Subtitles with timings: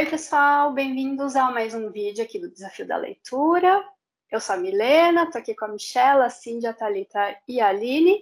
[0.00, 3.84] Oi, pessoal, bem-vindos a mais um vídeo aqui do Desafio da Leitura.
[4.30, 7.68] Eu sou a Milena, estou aqui com a Michelle, a Cindy, a Thalita e a
[7.68, 8.18] Aline,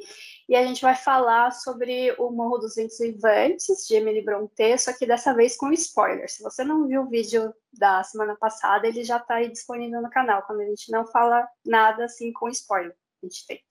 [0.48, 4.93] e a gente vai falar sobre o Morro dos Ventos Vivantes, de Emily Brontë, só
[4.93, 6.29] que dessa vez com spoiler.
[6.29, 10.10] Se você não viu o vídeo da semana passada, ele já está aí disponível no
[10.10, 13.62] canal, quando a gente não fala nada assim com spoiler, a gente tenta.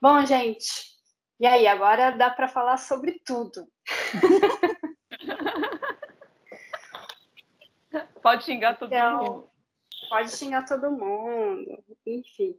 [0.00, 0.66] Bom, gente,
[1.38, 3.66] e aí, agora dá para falar sobre tudo.
[8.22, 9.50] Pode xingar todo então, mundo.
[10.08, 12.54] Pode xingar todo mundo, enfim.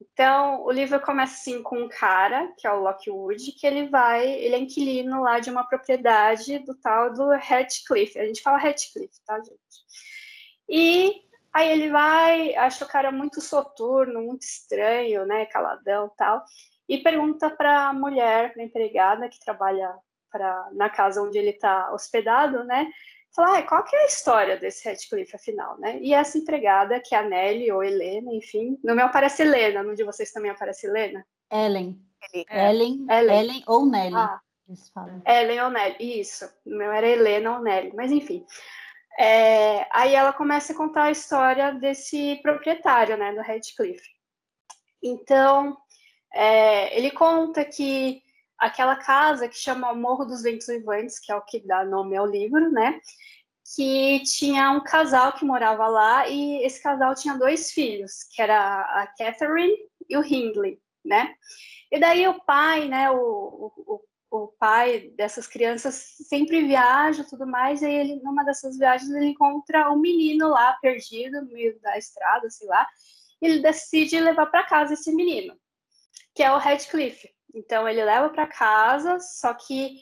[0.00, 4.28] Então, o livro começa assim com um cara, que é o Lockwood, que ele vai,
[4.28, 8.18] ele é inquilino lá de uma propriedade do tal do Hatcliffe.
[8.18, 9.58] A gente fala Hatcliffe, tá, gente?
[10.68, 16.44] E aí ele vai, acha o cara muito soturno, muito estranho, né, caladão tal,
[16.88, 19.92] e pergunta para a mulher, para a empregada que trabalha
[20.30, 22.88] pra, na casa onde ele está hospedado, né,
[23.38, 25.98] falar, ah, qual que é a história desse Radcliffe, afinal, né?
[26.00, 29.94] E essa empregada, que é a Nelly ou Helena, enfim, no meu aparece Helena, no
[29.94, 31.24] de vocês também aparece Helena?
[31.48, 31.96] Ellen.
[32.34, 32.68] É.
[32.68, 34.16] Ellen, Ellen, Ellen ou Nelly.
[34.16, 34.40] Ah,
[35.24, 36.52] Ellen ou Nelly, isso.
[36.66, 38.44] No meu era Helena ou Nelly, mas enfim.
[39.16, 44.10] É, aí ela começa a contar a história desse proprietário, né, do Radcliffe.
[45.00, 45.76] Então,
[46.34, 48.20] é, ele conta que
[48.58, 52.26] aquela casa que chama Morro dos Ventos Vivantes, que é o que dá nome ao
[52.26, 53.00] livro, né?
[53.76, 58.80] Que tinha um casal que morava lá e esse casal tinha dois filhos, que era
[58.80, 59.76] a Catherine
[60.08, 61.34] e o Hindley, né?
[61.90, 64.00] E daí o pai, né, o, o,
[64.30, 69.26] o pai dessas crianças sempre viaja tudo mais, e aí ele, numa dessas viagens, ele
[69.26, 72.86] encontra um menino lá perdido no meio da estrada, sei lá,
[73.40, 75.56] e ele decide levar para casa esse menino,
[76.34, 77.30] que é o Radcliffe.
[77.54, 80.00] Então ele leva para casa, só que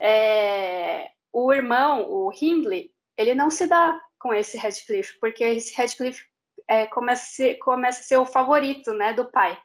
[0.00, 6.24] é, o irmão, o Hindley, ele não se dá com esse Radcliffe, porque esse Radcliffe
[6.68, 9.58] é, começa, a ser, começa a ser o favorito né, do pai.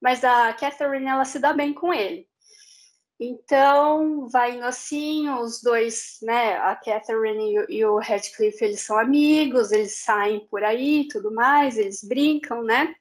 [0.00, 2.28] Mas a Catherine, ela se dá bem com ele.
[3.18, 9.72] Então, vai indo assim, os dois, né, a Catherine e o, Radcliffe, eles são amigos,
[9.72, 12.94] eles saem por aí tudo mais, eles brincam, né?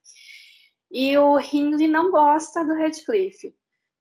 [0.95, 3.53] E o Hindley não gosta do Radcliffe.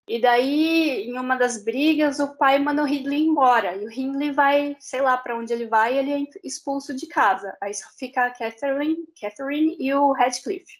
[0.06, 3.74] E daí, em uma das brigas, o pai manda o Hindley embora.
[3.74, 7.56] E o Hindley vai, sei lá para onde ele vai, ele é expulso de casa.
[7.60, 10.78] Aí só fica a Catherine, Catherine e o Radcliffe.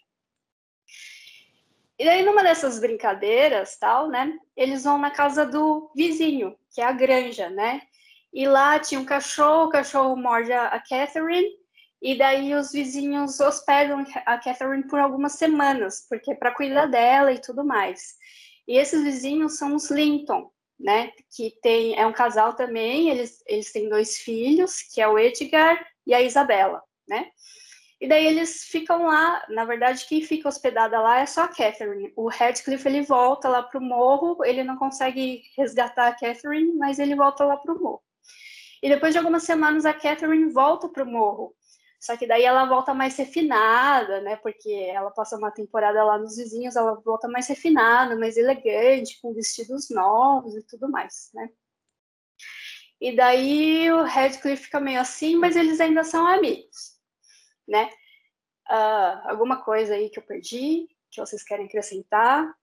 [1.98, 6.84] E daí, numa dessas brincadeiras, tal, né, eles vão na casa do vizinho, que é
[6.84, 7.82] a granja, né?
[8.32, 11.58] E lá tinha um cachorro, o cachorro morde a Catherine,
[12.04, 17.40] e daí os vizinhos hospedam a Catherine por algumas semanas, porque para cuidar dela e
[17.40, 18.16] tudo mais.
[18.68, 21.12] E esses vizinhos são os Linton, né?
[21.34, 23.08] Que tem é um casal também.
[23.08, 27.30] Eles eles têm dois filhos, que é o Edgar e a Isabela, né?
[27.98, 29.42] E daí eles ficam lá.
[29.48, 32.12] Na verdade, quem fica hospedada lá é só a Catherine.
[32.16, 34.44] O Radcliffe ele volta lá para o morro.
[34.44, 38.02] Ele não consegue resgatar a Catherine, mas ele volta lá para o morro.
[38.82, 41.54] E depois de algumas semanas a Catherine volta para o morro
[42.04, 44.36] só que daí ela volta mais refinada, né?
[44.36, 49.32] Porque ela passa uma temporada lá nos vizinhos, ela volta mais refinada, mais elegante, com
[49.32, 51.48] vestidos novos e tudo mais, né?
[53.00, 57.00] E daí o Radcliffe fica meio assim, mas eles ainda são amigos,
[57.66, 57.88] né?
[58.68, 62.54] Uh, alguma coisa aí que eu perdi, que vocês querem acrescentar?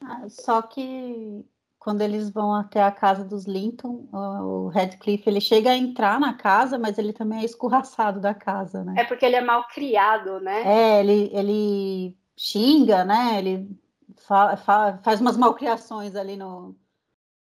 [0.00, 1.46] Ah, só que
[1.82, 6.32] quando eles vão até a casa dos Linton, o Radcliffe ele chega a entrar na
[6.32, 8.94] casa, mas ele também é escorraçado da casa, né?
[8.98, 10.62] É porque ele é mal criado, né?
[10.62, 13.36] É, ele, ele xinga, né?
[13.36, 13.76] Ele
[14.16, 16.76] fa, fa, faz umas malcriações ali no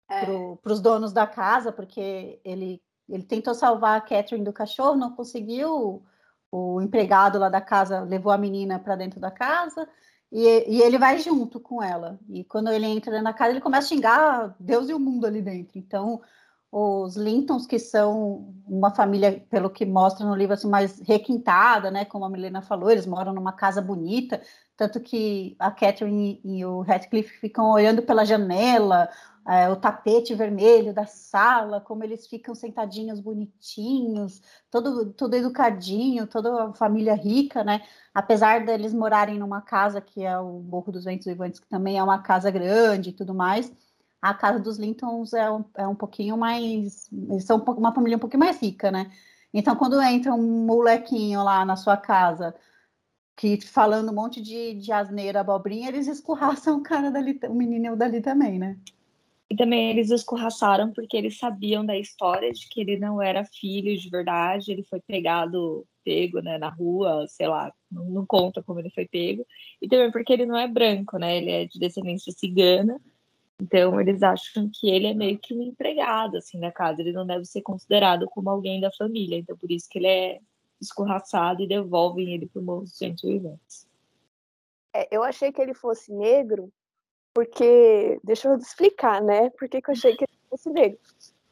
[0.09, 0.25] é.
[0.55, 5.11] para os donos da casa, porque ele, ele tentou salvar a Catherine do cachorro, não
[5.15, 6.03] conseguiu.
[6.51, 9.87] O empregado lá da casa levou a menina para dentro da casa
[10.33, 12.19] e, e, ele vai junto com ela.
[12.27, 15.43] E quando ele entra na casa, ele começa a xingar Deus e o mundo ali
[15.43, 15.77] dentro.
[15.77, 16.21] Então,
[16.75, 22.03] os Lintons, que são uma família, pelo que mostra no livro, assim, mais requintada, né?
[22.03, 24.41] Como a Milena falou, eles moram numa casa bonita,
[24.75, 29.07] tanto que a Catherine e o Radcliffe ficam olhando pela janela,
[29.47, 34.41] é, o tapete vermelho da sala, como eles ficam sentadinhos bonitinhos,
[34.71, 37.83] todo, todo educadinho, toda a família rica, né?
[38.15, 42.03] Apesar deles morarem numa casa que é o Morro dos Ventos Vivantes, que também é
[42.03, 43.71] uma casa grande e tudo mais,
[44.23, 47.09] a casa dos Lintons é um, é um pouquinho mais.
[47.11, 49.11] Eles são uma família um pouquinho mais rica, né?
[49.53, 52.55] Então, quando entra um molequinho lá na sua casa,
[53.35, 57.97] que falando um monte de, de asneira, abobrinha, eles escorraçam o cara dali, o menino
[57.97, 58.79] dali também, né?
[59.49, 63.97] E também eles escorraçaram porque eles sabiam da história de que ele não era filho
[63.97, 68.79] de verdade, ele foi pegado, pego, né, na rua, sei lá, não, não conta como
[68.79, 69.45] ele foi pego.
[69.81, 73.01] E também porque ele não é branco, né, ele é de descendência cigana.
[73.63, 77.25] Então eles acham que ele é meio que um empregado assim da casa, ele não
[77.25, 79.37] deve ser considerado como alguém da família.
[79.37, 80.39] Então por isso que ele é
[80.81, 83.87] escorraçado e devolvem ele para o Morro dos Vivantes.
[84.93, 86.69] É, eu achei que ele fosse negro
[87.33, 89.49] porque, deixa eu explicar, né?
[89.51, 90.99] Por que, que eu achei que ele fosse negro?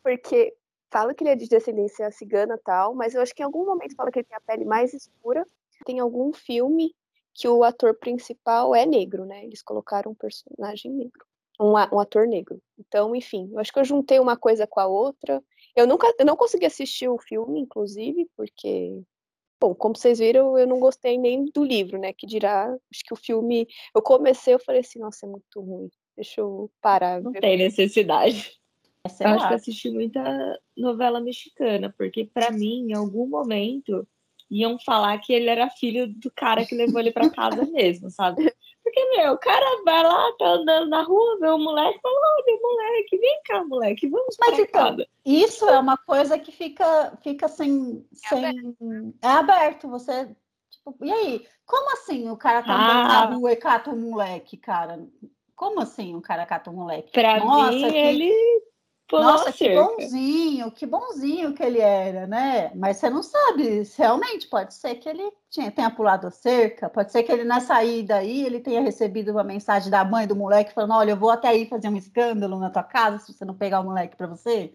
[0.04, 0.54] Porque
[0.92, 3.96] fala que ele é de descendência cigana tal, mas eu acho que em algum momento
[3.96, 5.46] fala que ele tem a pele mais escura.
[5.86, 6.94] Tem algum filme
[7.34, 9.46] que o ator principal é negro, né?
[9.46, 11.26] Eles colocaram um personagem negro,
[11.62, 12.62] um, um ator negro.
[12.80, 15.42] Então, enfim, eu acho que eu juntei uma coisa com a outra.
[15.76, 19.02] Eu nunca, eu não consegui assistir o filme, inclusive, porque
[19.62, 22.12] Bom, como vocês viram, eu não gostei nem do livro, né?
[22.14, 23.68] Que dirá, acho que o filme.
[23.94, 25.88] Eu comecei, eu falei assim, nossa, é muito ruim.
[26.16, 27.22] Deixa eu parar.
[27.22, 28.54] Não tem necessidade.
[29.06, 34.08] eu acho que assisti muita novela mexicana, porque para mim, em algum momento,
[34.50, 38.38] iam falar que ele era filho do cara que levou ele para casa mesmo, sabe?
[38.92, 42.60] Porque, meu, o cara vai lá, tá andando na rua, vê um moleque, fala, olha,
[42.62, 45.08] moleque, vem cá, moleque, vamos Mas pra então, casa.
[45.26, 48.46] Isso é uma coisa que fica, fica sem, é sem...
[48.46, 49.16] Aberto.
[49.22, 50.36] É aberto, você...
[50.70, 53.30] Tipo, e aí, como assim o cara tá andando ah.
[53.30, 55.00] na rua e cata um moleque, cara?
[55.56, 57.12] Como assim o cara cata um moleque?
[57.14, 57.98] Pra Nossa, mim, que...
[57.98, 58.62] ele
[59.20, 62.72] nossa, que bonzinho, que bonzinho que ele era, né?
[62.76, 67.12] Mas você não sabe, realmente pode ser que ele tinha, tenha pulado a cerca, pode
[67.12, 70.74] ser que ele na saída aí ele tenha recebido uma mensagem da mãe do moleque
[70.74, 73.56] falando: olha, eu vou até aí fazer um escândalo na tua casa se você não
[73.56, 74.74] pegar o moleque para você.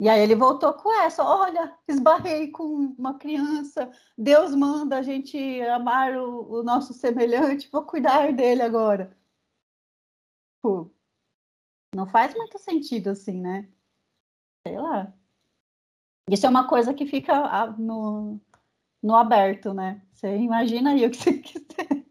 [0.00, 5.38] E aí ele voltou com essa: olha, esbarrei com uma criança, Deus manda a gente
[5.62, 9.16] amar o, o nosso semelhante, vou cuidar dele agora.
[10.60, 10.90] Pô,
[11.94, 13.68] não faz muito sentido assim, né?
[14.66, 15.12] Sei lá.
[16.30, 18.40] Isso é uma coisa que fica no,
[19.02, 20.02] no aberto, né?
[20.12, 22.04] Você imagina aí o que você quiser.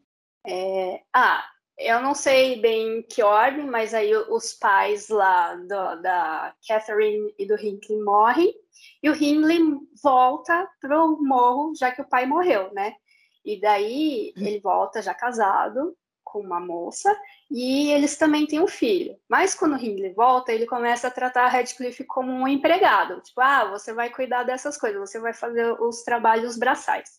[0.45, 1.43] É, ah,
[1.77, 7.47] eu não sei bem que ordem, mas aí os pais lá do, da Catherine e
[7.47, 8.53] do Hindley morrem,
[9.01, 9.59] e o Hindley
[10.01, 12.95] volta pro morro, já que o pai morreu, né?
[13.43, 17.13] E daí ele volta já casado com uma moça,
[17.55, 19.15] e eles também têm um filho.
[19.29, 23.21] Mas quando Hindley volta, ele começa a tratar Radcliffe como um empregado.
[23.21, 27.11] Tipo, ah, você vai cuidar dessas coisas, você vai fazer os trabalhos braçais.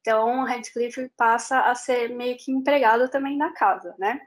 [0.00, 4.20] Então, Radcliffe passa a ser meio que empregado também na casa, né?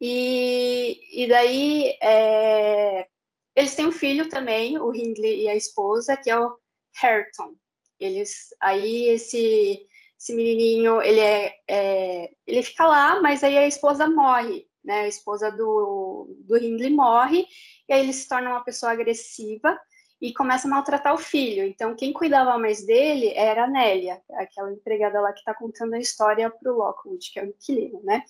[0.00, 3.06] E, e daí, é,
[3.54, 6.58] eles têm um filho também, o Hindley e a esposa, que é o
[7.00, 7.54] Hareton.
[8.00, 9.86] Eles, aí esse
[10.18, 15.00] esse menininho, ele é, é, ele fica lá, mas aí a esposa morre, né?
[15.00, 17.46] A esposa do, do Hindley morre,
[17.88, 19.78] e aí ele se torna uma pessoa agressiva
[20.20, 21.64] e começa a maltratar o filho.
[21.64, 25.98] Então, quem cuidava mais dele era a Nélia, aquela empregada lá que está contando a
[25.98, 28.22] história para o Lockwood, que é o inquilino, né?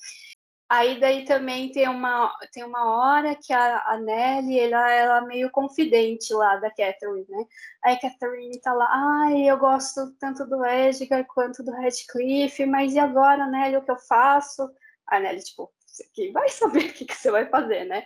[0.68, 5.26] Aí daí também tem uma, tem uma hora que a, a Nelly, ela, ela é
[5.26, 7.44] meio confidente lá da Catherine, né?
[7.84, 12.94] Aí a Catherine tá lá, ai, eu gosto tanto do Edgar quanto do Radcliffe, mas
[12.94, 14.68] e agora, Nelly, o que eu faço?
[15.06, 18.04] A Nelly, tipo, você que vai saber o que, que você vai fazer, né?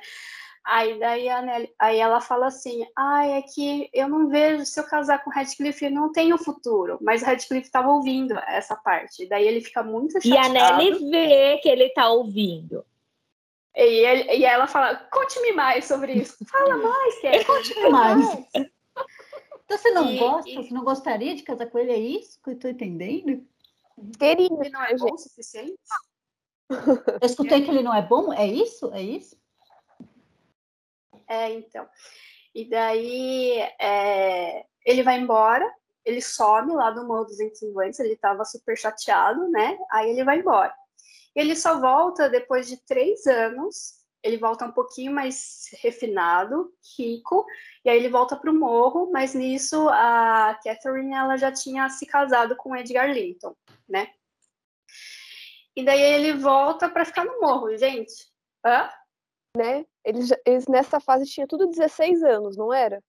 [0.64, 4.78] Aí daí a Nelly, aí ela fala assim: ah, é que eu não vejo se
[4.78, 6.98] eu casar com o Radcliffe, eu não tenho futuro.
[7.00, 9.26] Mas o Radcliffe estava ouvindo essa parte.
[9.26, 10.54] Daí ele fica muito chateado.
[10.54, 12.84] E a Nelly vê que ele está ouvindo.
[13.74, 16.36] E, ele, e ela fala: conte-me mais sobre isso.
[16.44, 17.44] Fala mais, Kelly.
[17.46, 18.26] Conte-me mais.
[19.64, 20.56] Então você não e, gosta, e...
[20.56, 21.92] você não gostaria de casar com ele?
[21.92, 23.46] É isso que eu estou entendendo?
[24.20, 25.78] Ele não é bom o suficiente?
[26.68, 28.32] Eu escutei que ele não é bom?
[28.32, 28.92] É isso?
[28.92, 29.39] É isso?
[31.30, 31.88] É, então.
[32.52, 35.64] E daí é, ele vai embora,
[36.04, 39.78] ele some lá do Morro dos Incinguantes, ele estava super chateado, né?
[39.92, 40.74] Aí ele vai embora.
[41.36, 47.46] Ele só volta depois de três anos, ele volta um pouquinho mais refinado, rico,
[47.84, 52.04] e aí ele volta para o morro, mas nisso a Catherine ela já tinha se
[52.04, 53.54] casado com Edgar Linton,
[53.88, 54.10] né?
[55.76, 58.28] E daí ele volta para ficar no morro, gente.
[58.66, 58.90] Hã?
[59.56, 59.84] né?
[60.04, 63.02] Eles, eles nessa fase tinham tudo 16 anos, não era?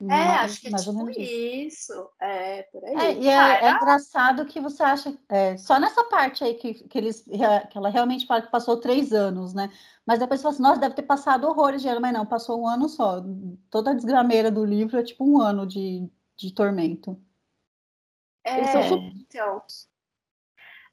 [0.00, 2.08] É, mais, acho que é tipo isso.
[2.20, 2.94] É, por aí.
[2.94, 6.74] É, e é, ah, é, engraçado que você acha, é, só nessa parte aí que,
[6.74, 9.68] que, eles, que ela realmente fala que passou três anos, né?
[10.06, 12.68] Mas depois você fala assim, nossa, deve ter passado horrores de mas não, passou um
[12.68, 13.20] ano só.
[13.68, 17.20] Toda a desgrameira do livro é tipo um ano de, de tormento.
[18.44, 18.60] É,
[19.18, 19.62] então,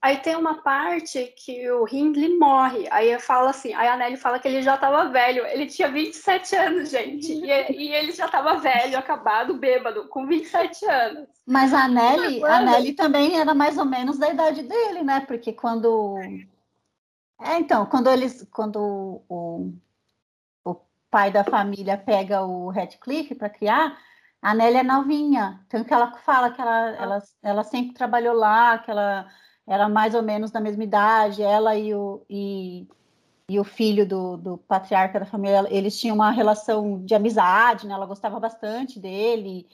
[0.05, 2.88] Aí tem uma parte que o Hindley morre.
[2.91, 5.43] Aí fala assim, aí a Nelly fala que ele já estava velho.
[5.47, 7.33] Ele tinha 27 anos, gente.
[7.33, 11.27] E, e ele já estava velho, acabado, bêbado, com 27 anos.
[11.43, 15.21] Mas a Nelly, a Nelly também era mais ou menos da idade dele, né?
[15.21, 16.19] Porque quando.
[17.41, 18.47] É, então, quando eles.
[18.51, 19.74] Quando o,
[20.63, 20.75] o
[21.09, 23.97] pai da família pega o Radcliffe para criar,
[24.39, 25.65] a Nelly é novinha.
[25.67, 29.27] Tanto que ela fala que ela, ela, ela sempre trabalhou lá, que ela
[29.67, 32.88] era mais ou menos da mesma idade, ela e o, e,
[33.50, 37.93] e o filho do, do, patriarca da família, eles tinham uma relação de amizade, né?
[37.93, 39.67] Ela gostava bastante dele,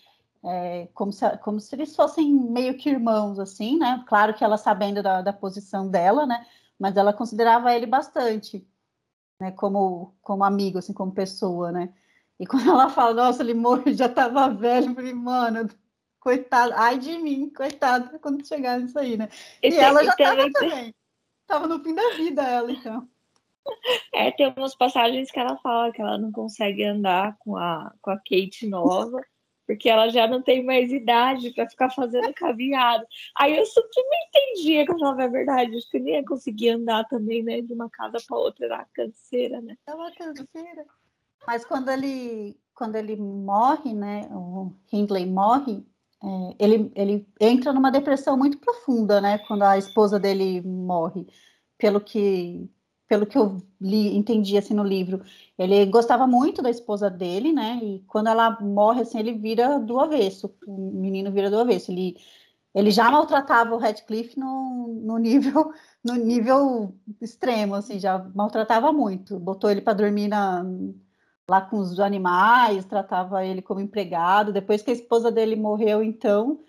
[0.43, 4.03] é, como, se, como se eles fossem meio que irmãos, assim, né?
[4.07, 6.45] Claro que ela sabendo da, da posição dela, né?
[6.79, 8.65] Mas ela considerava ele bastante,
[9.39, 9.51] né?
[9.51, 11.93] Como, como amigo, assim, como pessoa, né?
[12.39, 15.69] E quando ela fala, nossa, ele morreu, já estava velho, eu falei, mano,
[16.21, 19.27] coitado, ai de mim, coitado, quando chegar nisso aí, né?
[19.61, 20.51] E, e ela já estava também.
[20.53, 20.95] também.
[21.45, 23.05] Tava no fim da vida, ela, então.
[24.11, 28.09] É, tem umas passagens que ela fala que ela não consegue andar com a, com
[28.09, 29.21] a Kate nova,
[29.67, 33.05] porque ela já não tem mais idade para ficar fazendo caminhada.
[33.37, 36.25] Aí eu super me entendia que eu falava a verdade, acho que eu nem ia
[36.25, 39.77] conseguir andar também, né, de uma casa para outra, era canseira, né?
[39.85, 40.85] É uma canseira.
[41.45, 45.85] Mas quando ele, quando ele morre, né, o Hindley morre,
[46.23, 51.25] é, ele, ele entra numa depressão muito profunda, né, quando a esposa dele morre,
[51.77, 52.69] pelo que
[53.11, 55.21] pelo que eu li, entendi assim no livro,
[55.57, 57.77] ele gostava muito da esposa dele, né?
[57.83, 61.91] E quando ela morre, assim, ele vira do avesso, o menino vira do avesso.
[61.91, 62.15] Ele,
[62.73, 69.37] ele já maltratava o Radcliffe no, no nível no nível extremo, assim, já maltratava muito.
[69.39, 70.63] Botou ele para dormir na,
[71.51, 74.53] lá com os animais, tratava ele como empregado.
[74.53, 76.61] Depois que a esposa dele morreu, então,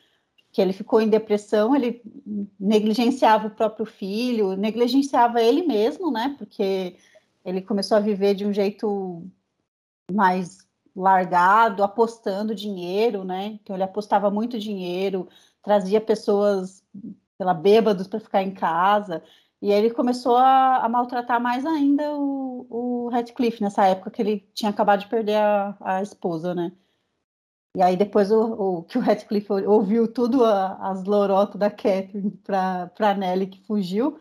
[0.51, 2.03] que ele ficou em depressão, ele
[2.59, 6.35] negligenciava o próprio filho, negligenciava ele mesmo, né?
[6.37, 6.97] Porque
[7.45, 9.25] ele começou a viver de um jeito
[10.13, 13.61] mais largado, apostando dinheiro, né?
[13.63, 15.29] Então ele apostava muito dinheiro,
[15.63, 16.83] trazia pessoas,
[17.39, 19.23] lá, bêbados para ficar em casa.
[19.63, 24.21] E aí ele começou a, a maltratar mais ainda o, o Radcliffe nessa época que
[24.21, 26.73] ele tinha acabado de perder a, a esposa, né?
[27.77, 32.33] E aí depois o, o que o Radcliffe ouviu tudo a, as lorotas da Catherine
[32.45, 34.19] para Nelly que fugiu,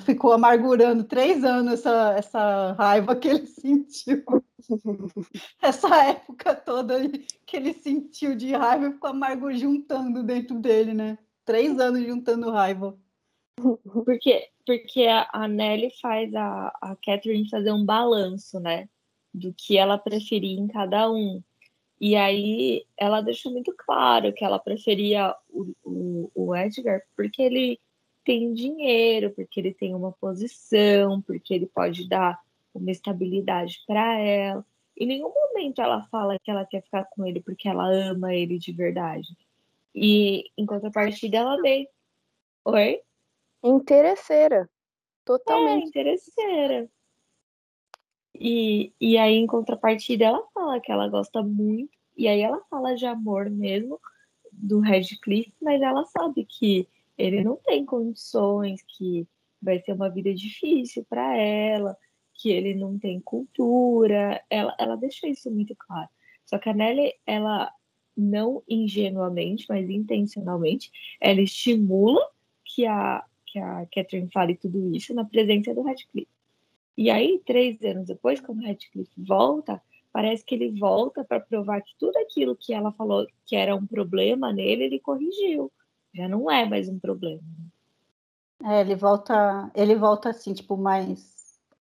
[0.00, 4.22] ficou amargurando três anos essa, essa raiva que ele sentiu.
[5.60, 7.00] essa época toda
[7.44, 11.18] que ele sentiu de raiva ficou amargo juntando dentro dele, né?
[11.44, 12.96] Três anos juntando raiva.
[14.04, 18.86] Porque, porque a, Nelly faz a, a Catherine fazer um balanço, né?
[19.32, 21.42] Do que ela preferia em cada um.
[21.98, 27.80] E aí ela deixou muito claro que ela preferia o, o, o Edgar porque ele
[28.22, 32.38] tem dinheiro, porque ele tem uma posição, porque ele pode dar
[32.74, 34.62] uma estabilidade para ela.
[34.98, 38.58] Em nenhum momento ela fala que ela quer ficar com ele porque ela ama ele
[38.58, 39.34] de verdade.
[39.94, 41.88] E em contrapartida ela vê.
[42.66, 43.00] Oi?
[43.62, 44.68] Interesseira.
[45.24, 45.84] Totalmente.
[45.84, 46.90] É, interesseira.
[48.34, 52.94] E, e aí, em contrapartida, ela fala que ela gosta muito, e aí ela fala
[52.94, 54.00] de amor mesmo
[54.52, 59.26] do Redcliffe, mas ela sabe que ele não tem condições, que
[59.60, 61.96] vai ser uma vida difícil para ela,
[62.32, 64.40] que ele não tem cultura.
[64.48, 66.08] Ela, ela deixa isso muito claro.
[66.44, 67.72] Só que a Nelly, ela
[68.16, 72.20] não ingenuamente, mas intencionalmente, ela estimula
[72.64, 73.24] que a,
[73.58, 76.28] a Catherine fale tudo isso na presença do Radcliffe.
[76.96, 79.80] E aí, três anos depois, quando o Radcliffe volta,
[80.12, 83.86] parece que ele volta para provar que tudo aquilo que ela falou que era um
[83.86, 85.70] problema nele, ele corrigiu.
[86.12, 87.42] Já não é mais um problema.
[88.64, 91.38] É, ele volta, ele volta assim, tipo, mais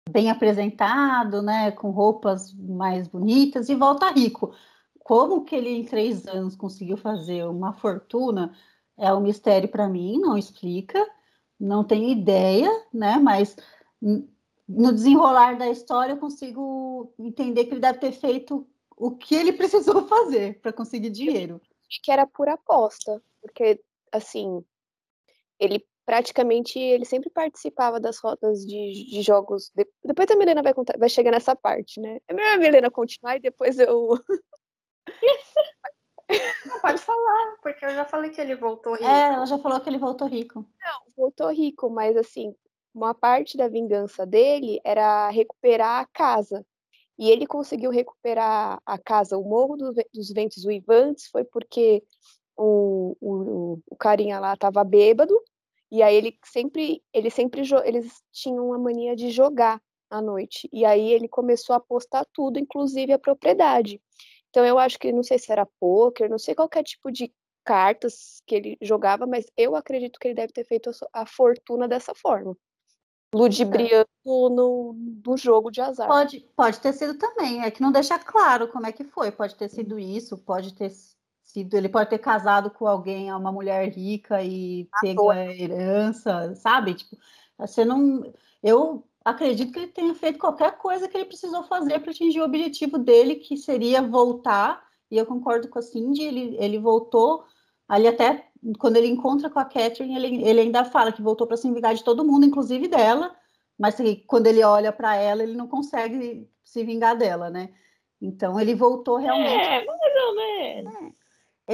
[0.08, 4.54] bem apresentado, né, com roupas mais bonitas e volta rico.
[5.00, 8.52] Como que ele em três anos conseguiu fazer uma fortuna
[8.96, 11.04] é um mistério para mim, não explica
[11.62, 13.16] não tenho ideia, né?
[13.18, 13.56] Mas
[14.68, 18.66] no desenrolar da história eu consigo entender que ele deve ter feito
[18.96, 21.60] o que ele precisou fazer para conseguir dinheiro.
[22.02, 24.64] Que era por aposta, porque assim
[25.58, 29.70] ele praticamente ele sempre participava das rotas de, de jogos.
[29.72, 32.18] De, depois a Milena vai contar, vai chegar nessa parte, né?
[32.26, 34.18] É melhor a Milena continuar e depois eu
[36.66, 39.04] Não, pode falar, porque eu já falei que ele voltou rico.
[39.04, 40.66] É, ela já falou que ele voltou rico.
[40.80, 42.54] Não, voltou rico, mas assim,
[42.94, 46.64] uma parte da vingança dele era recuperar a casa.
[47.18, 52.02] E ele conseguiu recuperar a casa, o Morro dos Ventos Uivantes, foi porque
[52.56, 55.34] o, o, o carinha lá estava bêbado
[55.90, 60.68] E aí ele sempre, ele sempre, eles tinham uma mania de jogar à noite.
[60.72, 64.00] E aí ele começou a apostar tudo, inclusive a propriedade.
[64.52, 67.32] Então eu acho que não sei se era poker, não sei qualquer tipo de
[67.64, 72.14] cartas que ele jogava, mas eu acredito que ele deve ter feito a fortuna dessa
[72.14, 72.54] forma.
[73.34, 74.28] Ludibriando é.
[74.28, 74.94] no,
[75.24, 76.06] no jogo de azar.
[76.06, 79.32] Pode, pode ter sido também, é que não deixa claro como é que foi.
[79.32, 80.92] Pode ter sido isso, pode ter
[81.42, 81.74] sido.
[81.74, 86.92] Ele pode ter casado com alguém, uma mulher rica e pegou a herança, sabe?
[86.92, 87.16] Tipo,
[87.56, 88.34] você não.
[88.62, 92.44] Eu acredito que ele tenha feito qualquer coisa que ele precisou fazer para atingir o
[92.44, 94.82] objetivo dele, que seria voltar.
[95.10, 97.44] E eu concordo com a Cindy, ele, ele voltou
[97.88, 98.48] ali até
[98.78, 101.94] quando ele encontra com a Catherine, ele, ele ainda fala que voltou para se vingar
[101.94, 103.34] de todo mundo, inclusive dela,
[103.78, 107.70] mas quando ele olha para ela, ele não consegue se vingar dela, né?
[108.20, 109.52] Então ele voltou realmente.
[109.52, 110.94] É, mais ou menos.
[110.94, 111.12] É,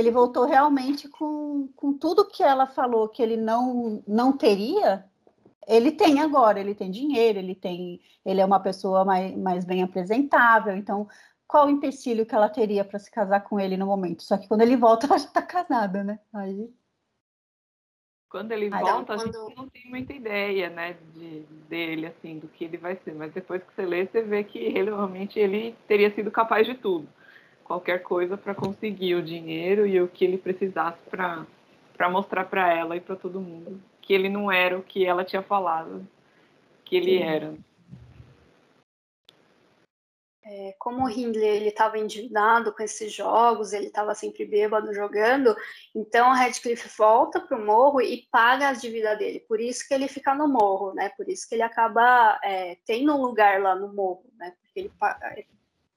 [0.00, 5.04] ele voltou realmente com, com tudo que ela falou que ele não, não teria,
[5.68, 9.82] ele tem agora, ele tem dinheiro, ele tem, ele é uma pessoa mais, mais bem
[9.82, 11.06] apresentável, então
[11.46, 14.22] qual o empecilho que ela teria para se casar com ele no momento?
[14.22, 16.18] Só que quando ele volta, ela já está casada, né?
[16.32, 16.70] Aí.
[18.30, 19.20] Quando ele Aí, volta, quando...
[19.20, 23.14] a gente não tem muita ideia, né, de, dele, assim, do que ele vai ser.
[23.14, 26.74] Mas depois que você lê, você vê que ele realmente ele teria sido capaz de
[26.74, 27.08] tudo.
[27.64, 32.96] Qualquer coisa para conseguir o dinheiro e o que ele precisasse para mostrar para ela
[32.96, 36.08] e para todo mundo que ele não era o que ela tinha falado
[36.82, 37.22] que ele Sim.
[37.22, 37.58] era.
[40.42, 45.54] É, como o Hindley ele estava endividado com esses jogos, ele estava sempre bêbado jogando,
[45.94, 49.40] então o Radcliffe volta para o morro e paga as dívidas dele.
[49.40, 51.10] Por isso que ele fica no morro, né?
[51.10, 54.54] Por isso que ele acaba é, tendo um lugar lá no morro, né?
[54.62, 54.92] Porque ele,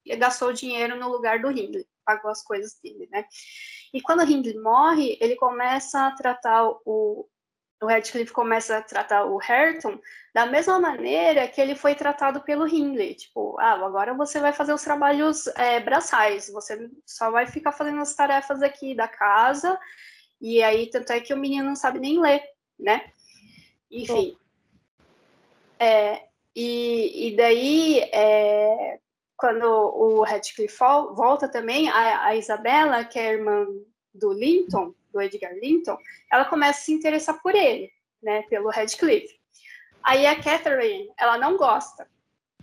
[0.06, 3.24] ele gastou dinheiro no lugar do Hindley, pagou as coisas dele, né?
[3.94, 7.26] E quando o Hindley morre, ele começa a tratar o,
[7.82, 10.00] o Radcliffe começa a tratar o Hareton
[10.34, 13.16] da mesma maneira que ele foi tratado pelo Hindley.
[13.16, 18.00] Tipo, ah, agora você vai fazer os trabalhos é, braçais, você só vai ficar fazendo
[18.00, 19.80] as tarefas aqui da casa,
[20.40, 22.44] e aí tanto é que o menino não sabe nem ler,
[22.80, 23.12] né?
[23.90, 24.38] Enfim.
[25.80, 29.00] É, e, e daí, é,
[29.36, 33.66] quando o Radcliffe volta também, a, a Isabela, que é a irmã
[34.14, 35.98] do Linton, do Edgar Linton,
[36.32, 39.40] ela começa a se interessar por ele, né, pelo Radcliffe.
[40.04, 42.08] Aí a Catherine, ela não gosta,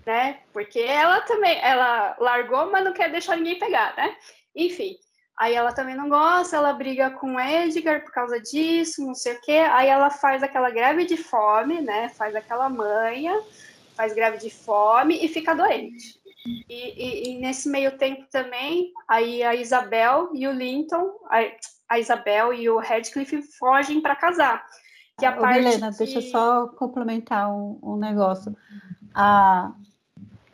[0.04, 4.16] né, porque ela também, ela largou, mas não quer deixar ninguém pegar, né,
[4.54, 4.96] enfim.
[5.38, 9.34] Aí ela também não gosta, ela briga com o Edgar por causa disso, não sei
[9.34, 9.58] o quê.
[9.70, 13.40] Aí ela faz aquela greve de fome, né, faz aquela manha,
[13.94, 16.18] faz greve de fome e fica doente.
[16.46, 21.12] E, e, e, nesse meio tempo também, aí a Isabel e o Linton,
[21.88, 24.64] a, Isabel e o Radcliffe fogem para casar.
[25.18, 25.98] Que a Ô, parte Helena, que...
[25.98, 28.56] deixa eu só complementar um, um negócio.
[29.14, 29.72] A,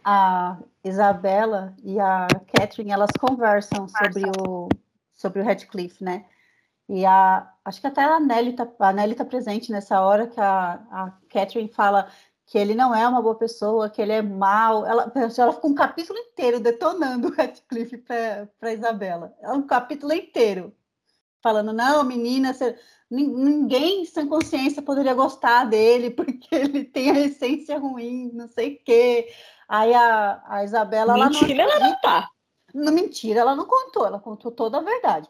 [0.04, 4.68] a Isabela e a Catherine, elas conversam sobre o,
[5.12, 6.24] sobre o Radcliffe, né?
[6.88, 11.12] E a, acho que até a Nelly está tá presente nessa hora que a, a
[11.30, 12.08] Catherine fala
[12.46, 14.86] que ele não é uma boa pessoa, que ele é mau.
[14.86, 19.34] Ela, ela ficou um capítulo inteiro detonando o Radcliffe para Isabela.
[19.40, 20.74] É um capítulo inteiro.
[21.44, 22.74] Falando, não, menina, você,
[23.10, 28.78] ninguém sem consciência poderia gostar dele, porque ele tem a essência ruim, não sei o
[28.82, 29.30] quê.
[29.68, 31.12] Aí a, a Isabela.
[31.12, 32.28] Mentira, ela não, ela não tá.
[32.72, 35.28] Não, mentira, ela não contou, ela contou toda a verdade.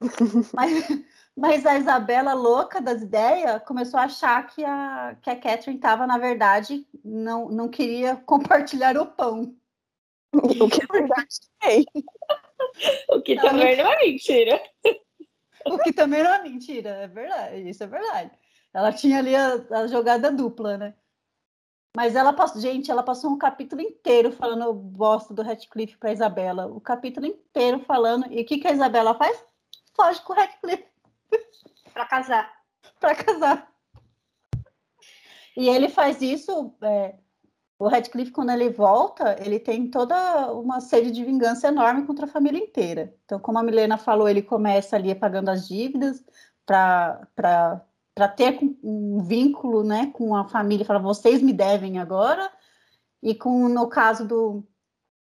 [0.54, 0.88] Mas
[1.36, 6.06] mas a Isabela, louca das ideias, começou a achar que a, que a Catherine estava,
[6.06, 9.54] na verdade, não, não queria compartilhar o pão.
[10.34, 11.86] O que é verdade também.
[13.08, 14.60] o que também não é mentira.
[15.66, 18.30] O que também não é mentira, é verdade, isso é verdade.
[18.72, 20.94] Ela tinha ali a, a jogada dupla, né?
[21.94, 26.66] Mas ela passou, gente, ela passou um capítulo inteiro falando bosta do Radcliffe para Isabela.
[26.66, 28.32] O capítulo inteiro falando.
[28.32, 29.44] E o que, que a Isabela faz?
[29.94, 30.86] Foge com o Radcliffe.
[31.92, 32.52] Para casar.
[33.00, 33.72] Para casar.
[35.56, 36.72] E ele faz isso.
[36.80, 37.16] É,
[37.80, 42.28] o Radcliffe, quando ele volta, ele tem toda uma sede de vingança enorme contra a
[42.28, 43.14] família inteira.
[43.24, 46.22] Então, como a Milena falou, ele começa ali pagando as dívidas
[46.66, 47.88] para
[48.36, 52.52] ter um vínculo né, com a família, fala, vocês me devem agora.
[53.22, 54.62] E com, no caso do,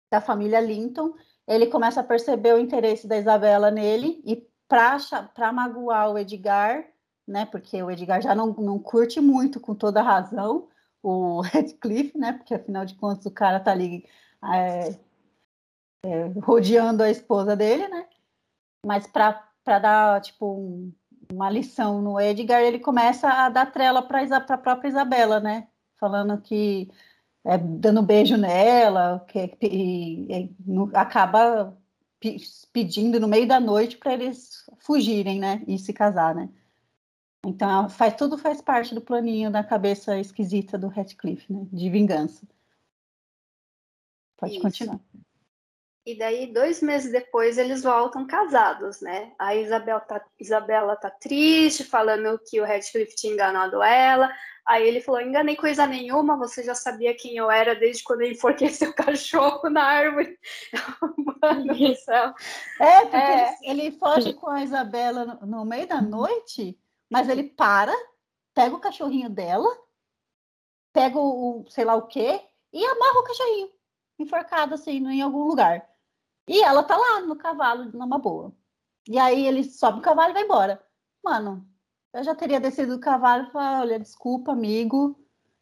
[0.08, 1.12] da família Linton,
[1.48, 6.86] ele começa a perceber o interesse da Isabela nele e para magoar o Edgar,
[7.26, 7.46] né?
[7.46, 10.68] Porque o Edgar já não, não curte muito, com toda razão,
[11.04, 12.32] o Redcliffe, né?
[12.32, 14.04] Porque afinal de contas o cara tá ali
[14.42, 14.98] é,
[16.04, 18.06] é, rodeando a esposa dele, né?
[18.84, 19.42] Mas para
[19.78, 20.92] dar tipo um,
[21.32, 25.68] uma lição no Edgar, ele começa a dar trela para a própria Isabela, né?
[25.98, 26.90] Falando que
[27.44, 30.50] é, dando beijo nela, que e, e,
[30.94, 31.76] acaba
[32.72, 35.62] pedindo no meio da noite para eles fugirem, né?
[35.66, 36.48] E se casar, né?
[37.46, 41.66] Então, faz, tudo faz parte do planinho da cabeça esquisita do Radcliffe, né?
[41.72, 42.46] De vingança.
[44.36, 44.62] Pode Isso.
[44.62, 45.00] continuar.
[46.06, 49.32] E daí, dois meses depois, eles voltam casados, né?
[49.38, 54.30] A Isabel tá, Isabela tá triste, falando que o Radcliffe tinha enganado ela.
[54.66, 58.32] Aí ele falou: enganei coisa nenhuma, você já sabia quem eu era desde quando eu
[58.32, 60.38] enforquei seu cachorro na árvore.
[61.42, 62.34] Mano do céu.
[62.80, 63.54] É, porque é.
[63.62, 66.78] Ele, ele, foge com a Isabela no, no meio da noite,
[67.14, 67.94] mas ele para,
[68.52, 69.70] pega o cachorrinho dela,
[70.92, 73.70] pega o, sei lá o quê, e amarra o cachorrinho,
[74.18, 75.88] enforcado assim, em algum lugar.
[76.48, 78.52] E ela tá lá no cavalo, numa boa.
[79.08, 80.84] E aí ele sobe o cavalo e vai embora.
[81.22, 81.64] Mano,
[82.12, 85.16] eu já teria descido do cavalo e falado, olha, desculpa, amigo,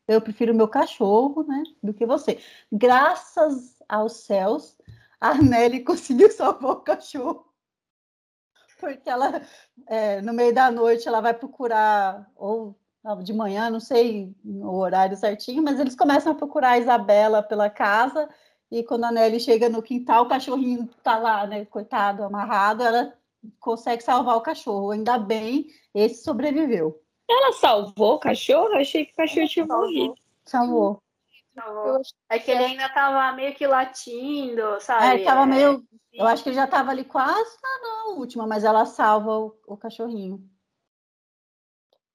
[0.09, 2.41] eu prefiro meu cachorro, né, do que você.
[2.73, 4.79] Graças aos céus,
[5.21, 7.52] a Nelly conseguiu salvar o cachorro.
[8.83, 9.41] Porque ela,
[9.87, 12.77] é, no meio da noite, ela vai procurar, ou
[13.23, 17.71] de manhã, não sei o horário certinho, mas eles começam a procurar a Isabela pela
[17.71, 18.29] casa
[18.73, 23.15] e quando a Nelly chega no quintal, o cachorrinho tá lá, né, coitado, amarrado, ela
[23.61, 24.91] consegue salvar o cachorro.
[24.91, 27.01] Ainda bem, esse sobreviveu.
[27.31, 28.69] Ela salvou o cachorro?
[28.73, 30.15] Eu achei que o cachorro tinha morrido.
[30.45, 31.01] Salvou.
[32.29, 35.07] É que ele ainda tava meio que latindo, sabe?
[35.07, 35.85] É, ele tava meio.
[36.13, 39.77] Eu acho que ele já tava ali quase na última, mas ela salva o, o
[39.77, 40.43] cachorrinho.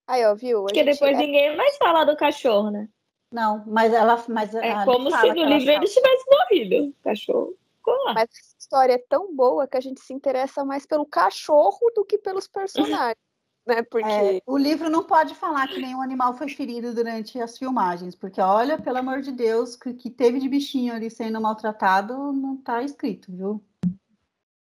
[0.08, 0.64] Aí, ó, viu?
[0.64, 1.18] Porque depois é...
[1.18, 2.90] ninguém mais fala do cachorro, né?
[3.32, 4.24] Não, mas ela.
[4.30, 6.90] Mas é como se no livro ele tivesse morrido.
[6.90, 8.14] O cachorro ficou lá.
[8.14, 12.06] Mas a história é tão boa que a gente se interessa mais pelo cachorro do
[12.06, 13.27] que pelos personagens.
[13.68, 13.84] Né?
[13.84, 18.16] Porque é, o livro não pode falar que nenhum animal foi ferido durante as filmagens,
[18.16, 22.56] porque olha, pelo amor de Deus, que, que teve de bichinho ali sendo maltratado, não
[22.56, 23.64] está escrito, viu?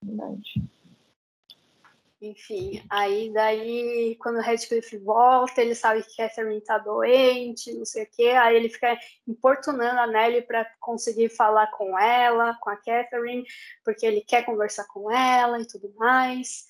[0.04, 0.62] Verdade.
[2.20, 8.06] Enfim, aí daí, quando o Radcliffe volta, ele sabe que Catherine tá doente, não sei
[8.06, 12.76] o quê, aí ele fica importunando a Nelly para conseguir falar com ela, com a
[12.76, 13.46] Catherine,
[13.86, 16.66] porque ele quer conversar com ela e tudo mais.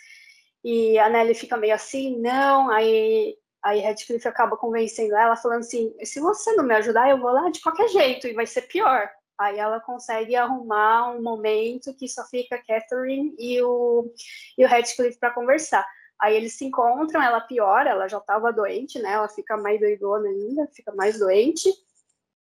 [0.63, 5.93] E a Nelly fica meio assim, não, aí Aí Radcliffe acaba convencendo ela, falando assim:
[6.03, 9.09] se você não me ajudar, eu vou lá de qualquer jeito e vai ser pior.
[9.37, 14.11] Aí ela consegue arrumar um momento que só fica Catherine e o,
[14.57, 15.85] e o Radcliffe para conversar.
[16.19, 19.11] Aí eles se encontram, ela piora, ela já estava doente, né?
[19.11, 21.69] Ela fica mais doidona ainda, fica mais doente.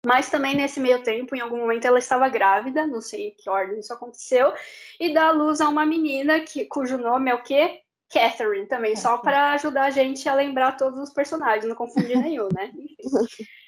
[0.05, 3.49] Mas também nesse meio tempo, em algum momento, ela estava grávida, não sei em que
[3.49, 4.53] ordem isso aconteceu,
[4.99, 7.81] e dá luz a uma menina que, cujo nome é o quê?
[8.11, 12.47] Catherine também, só para ajudar a gente a lembrar todos os personagens, não confundir nenhum,
[12.53, 12.71] né?
[12.75, 13.43] Enfim.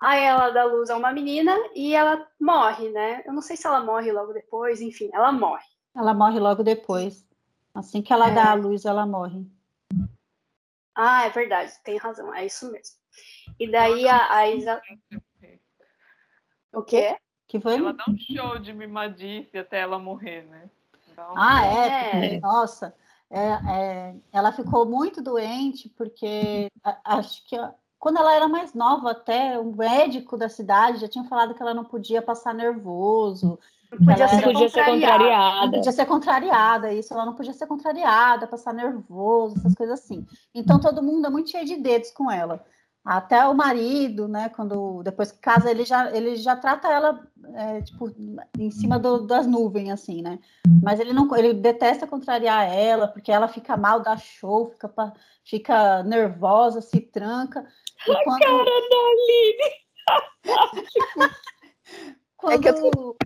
[0.00, 3.22] Aí ela dá luz a uma menina e ela morre, né?
[3.26, 5.66] Eu não sei se ela morre logo depois, enfim, ela morre.
[5.94, 7.26] Ela morre logo depois.
[7.74, 8.34] Assim que ela é.
[8.34, 9.44] dá a luz, ela morre.
[10.94, 12.96] Ah, é verdade, tem razão, é isso mesmo.
[13.58, 14.80] E daí a, a Isa.
[16.72, 17.16] O quê?
[17.48, 17.76] Que foi?
[17.76, 20.70] Ela dá um show de mimadice até ela morrer, né?
[21.10, 21.34] Então...
[21.36, 22.34] Ah, é?
[22.34, 22.40] é.
[22.40, 22.94] Nossa,
[23.30, 26.70] é, é, ela ficou muito doente porque
[27.04, 27.56] acho que
[27.98, 31.74] quando ela era mais nova, até o médico da cidade já tinha falado que ela
[31.74, 33.58] não podia passar nervoso.
[33.90, 35.66] Não podia, ser, podia ser contrariada.
[35.66, 40.26] Não podia ser contrariada, isso, ela não podia ser contrariada, passar nervoso, essas coisas assim.
[40.54, 42.64] Então todo mundo é muito cheio de dedos com ela.
[43.04, 47.80] Até o marido, né, quando depois que casa, ele já, ele já trata ela é,
[47.80, 48.10] tipo
[48.58, 50.38] em cima do, das nuvens, assim, né?
[50.82, 56.02] Mas ele não, ele detesta contrariar ela, porque ela fica mal, dá show, fica, fica
[56.02, 57.66] nervosa, se tranca.
[58.06, 58.40] E a quando...
[58.40, 59.72] cara da Aline!
[62.36, 62.54] quando...
[62.54, 63.16] É que eu tô...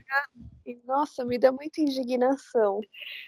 [0.86, 2.80] Nossa, me dá muita indignação.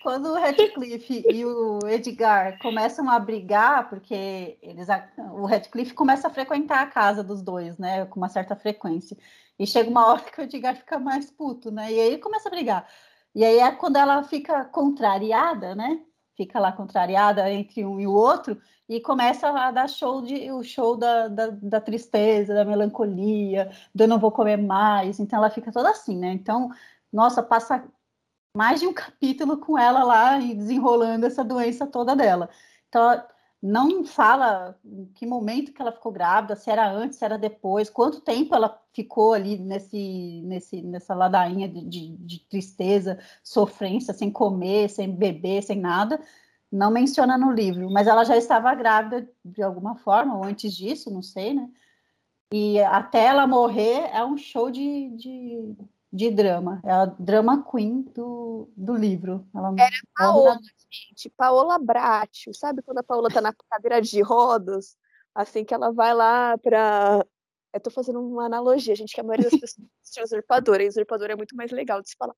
[0.03, 4.87] Quando o Radcliffe e o Edgar começam a brigar, porque eles,
[5.33, 9.17] o Radcliffe começa a frequentar a casa dos dois, né, com uma certa frequência.
[9.59, 11.93] E chega uma hora que o Edgar fica mais puto, né?
[11.93, 12.89] E aí ele começa a brigar.
[13.35, 16.01] E aí é quando ela fica contrariada, né?
[16.37, 20.63] Fica lá contrariada entre um e o outro, e começa a dar show de o
[20.63, 25.21] show da, da, da, tristeza, da melancolia, do eu não vou comer mais.
[25.21, 26.33] Então ela fica toda assim, né?
[26.33, 26.71] Então,
[27.15, 27.85] nossa, passa
[28.57, 32.51] mais de um capítulo com ela lá e desenrolando essa doença toda dela.
[32.89, 33.23] Então,
[33.63, 37.89] não fala em que momento que ela ficou grávida, se era antes, se era depois,
[37.89, 44.31] quanto tempo ela ficou ali nesse, nesse, nessa ladainha de, de, de tristeza, sofrência, sem
[44.31, 46.21] comer, sem beber, sem nada
[46.75, 51.09] não menciona no livro, mas ela já estava grávida de alguma forma, ou antes disso,
[51.09, 51.71] não sei, né?
[52.53, 55.77] E até ela morrer é um show de, de,
[56.15, 56.81] de drama.
[56.85, 59.45] É a drama queen do, do livro.
[59.53, 61.29] Ela Era Paola, gente.
[61.31, 62.55] Paola Bracho.
[62.55, 64.97] Sabe quando a Paola tá na cadeira de rodas?
[65.35, 67.27] Assim que ela vai lá para
[67.73, 71.33] eu tô fazendo uma analogia, gente, que a maioria das pessoas assiste Usurpadora, e Usurpadora
[71.33, 72.37] é muito mais legal de se falar.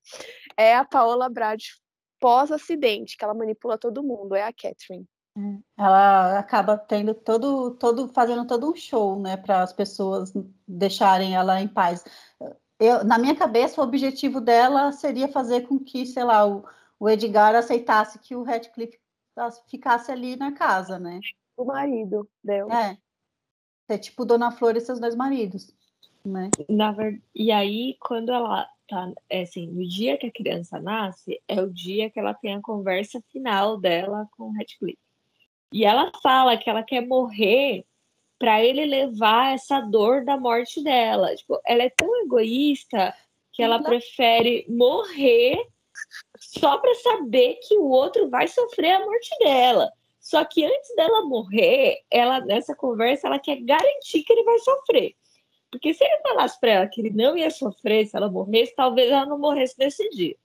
[0.56, 1.78] É a Paola Bracho
[2.18, 5.06] pós-acidente, que ela manipula todo mundo, é a Catherine.
[5.36, 10.32] É, ela acaba tendo todo, todo, fazendo todo um show, né, para as pessoas
[10.66, 12.02] deixarem ela em paz.
[12.78, 16.64] Eu, na minha cabeça, o objetivo dela seria fazer com que, sei lá, o,
[16.98, 18.98] o Edgar aceitasse que o Radcliffe
[19.68, 21.20] ficasse ali na casa, né?
[21.56, 22.90] O marido dela.
[22.90, 22.98] É.
[23.88, 25.72] É tipo Dona Flor e seus dois maridos,
[26.24, 26.50] né?
[26.68, 31.40] Na verdade, e aí, quando ela tá, é assim, no dia que a criança nasce,
[31.46, 34.98] é o dia que ela tem a conversa final dela com o Radcliffe.
[35.72, 37.84] E ela fala que ela quer morrer
[38.38, 41.34] para ele levar essa dor da morte dela.
[41.34, 43.14] Tipo, ela é tão egoísta
[43.52, 45.66] que ela prefere morrer
[46.38, 49.90] só para saber que o outro vai sofrer a morte dela.
[50.20, 55.14] Só que antes dela morrer, ela nessa conversa ela quer garantir que ele vai sofrer.
[55.70, 59.10] Porque se ele falasse para ela que ele não ia sofrer se ela morresse, talvez
[59.10, 60.36] ela não morresse nesse dia.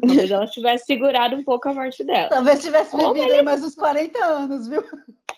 [0.00, 2.28] Talvez ela tivesse segurado um pouco a morte dela.
[2.28, 3.42] Talvez tivesse vivido ele...
[3.42, 4.82] mais uns 40 anos, viu?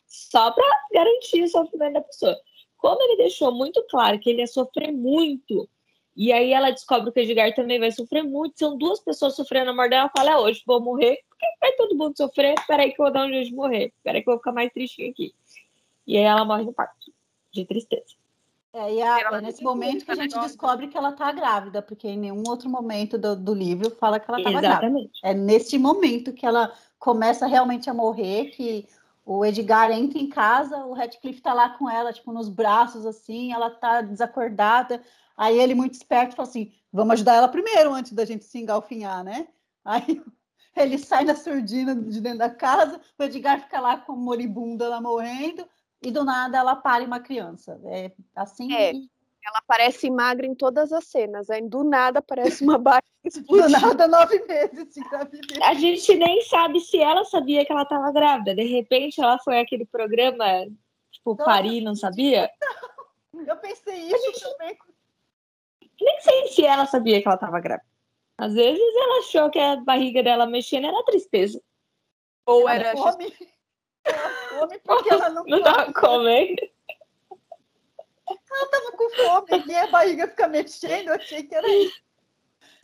[0.08, 2.36] Só para garantir o sofrimento da pessoa.
[2.78, 5.68] Como ele deixou muito claro que ele ia sofrer muito,
[6.16, 9.70] e aí ela descobre que o Edgar também vai sofrer muito, são duas pessoas sofrendo
[9.70, 12.92] a morte dela, ela fala, ah, hoje vou morrer, porque vai todo mundo sofrer, peraí
[12.92, 15.10] que eu vou dar um jeito de morrer, peraí que eu vou ficar mais tristinho
[15.10, 15.32] aqui.
[16.06, 17.12] E aí ela morre no parto,
[17.52, 18.16] de tristeza.
[18.72, 22.08] É, e a, é nesse momento que a gente descobre que ela tá grávida, porque
[22.08, 25.10] em nenhum outro momento do, do livro fala que ela estava grávida.
[25.22, 28.86] É nesse momento que ela começa realmente a morrer, que
[29.28, 33.52] o Edgar entra em casa, o Radcliffe tá lá com ela, tipo, nos braços, assim,
[33.52, 35.02] ela tá desacordada.
[35.36, 39.22] Aí ele, muito esperto, fala assim: vamos ajudar ela primeiro, antes da gente se engalfinhar,
[39.22, 39.46] né?
[39.84, 40.22] Aí
[40.74, 44.98] ele sai na surdina de dentro da casa, o Edgar fica lá com moribunda, ela
[44.98, 45.68] morrendo
[46.00, 47.78] e do nada ela para uma criança.
[47.84, 48.72] É assim.
[48.72, 48.92] É,
[49.48, 53.08] ela parece magra em todas as cenas, aí do nada parece uma barriga
[53.46, 55.62] Do nada, nove meses de gravidez.
[55.62, 58.54] A gente nem sabe se ela sabia que ela estava grávida.
[58.54, 60.44] De repente, ela foi aquele programa,
[61.10, 62.50] tipo, Nossa, parir, não sabia?
[63.32, 63.42] Não.
[63.44, 64.40] Eu pensei isso gente...
[64.40, 64.78] também.
[66.00, 67.86] Nem sei se ela sabia que ela estava grávida.
[68.36, 71.60] Às vezes ela achou que a barriga dela mexendo era tristeza.
[72.46, 72.96] Ou era.
[72.96, 73.32] Fome.
[74.50, 76.62] fome porque ela não, não tava comendo.
[78.50, 82.02] Ela tava com fome e a barriga fica mexendo, eu achei que era isso.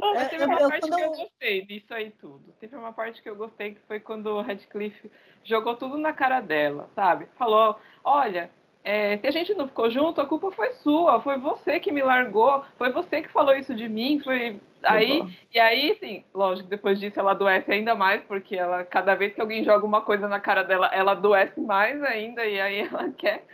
[0.00, 2.54] Mas teve uma eu, parte que eu gostei disso aí tudo.
[2.60, 5.10] Teve uma parte que eu gostei que foi quando o Radcliffe
[5.44, 7.26] jogou tudo na cara dela, sabe?
[7.36, 8.50] Falou: olha,
[8.82, 12.02] é, se a gente não ficou junto, a culpa foi sua, foi você que me
[12.02, 17.00] largou, foi você que falou isso de mim, foi aí e aí, sim, lógico, depois
[17.00, 20.38] disso ela adoece ainda mais, porque ela cada vez que alguém joga uma coisa na
[20.38, 23.46] cara dela, ela adoece mais ainda e aí ela quer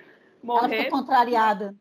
[0.42, 0.74] morrer.
[0.74, 1.74] Ela fica contrariada.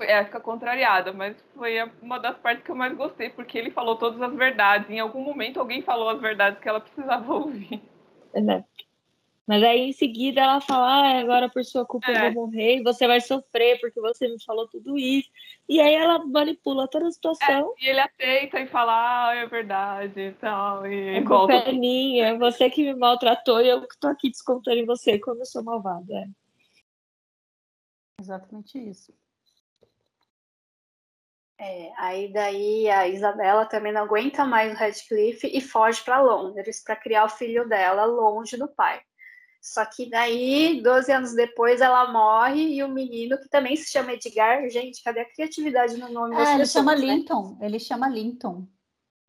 [0.00, 3.96] É, fica contrariada, mas foi uma das partes que eu mais gostei, porque ele falou
[3.96, 4.88] todas as verdades.
[4.90, 7.82] Em algum momento alguém falou as verdades que ela precisava ouvir.
[8.32, 8.64] É.
[9.50, 12.28] Mas aí em seguida ela fala, ah, agora por sua culpa é.
[12.28, 15.28] eu vou morrer e você vai sofrer porque você me falou tudo isso.
[15.68, 17.74] E aí ela manipula toda a situação.
[17.80, 18.92] É, e ele aceita e fala,
[19.28, 20.86] ah, é verdade e tal.
[20.86, 24.78] E a culpa é minha, você que me maltratou e eu que tô aqui descontando
[24.78, 26.30] em você como eu sou malvada.
[28.20, 29.14] Exatamente isso.
[31.58, 36.82] É, aí daí a Isabela também não aguenta mais o Radcliffe e foge para Londres
[36.82, 39.00] para criar o filho dela longe do pai.
[39.60, 44.14] Só que daí, 12 anos depois, ela morre e o menino, que também se chama
[44.14, 47.00] Edgar, gente, cadê a criatividade no nome é, ele chama né?
[47.00, 48.66] Linton, ele chama Linton.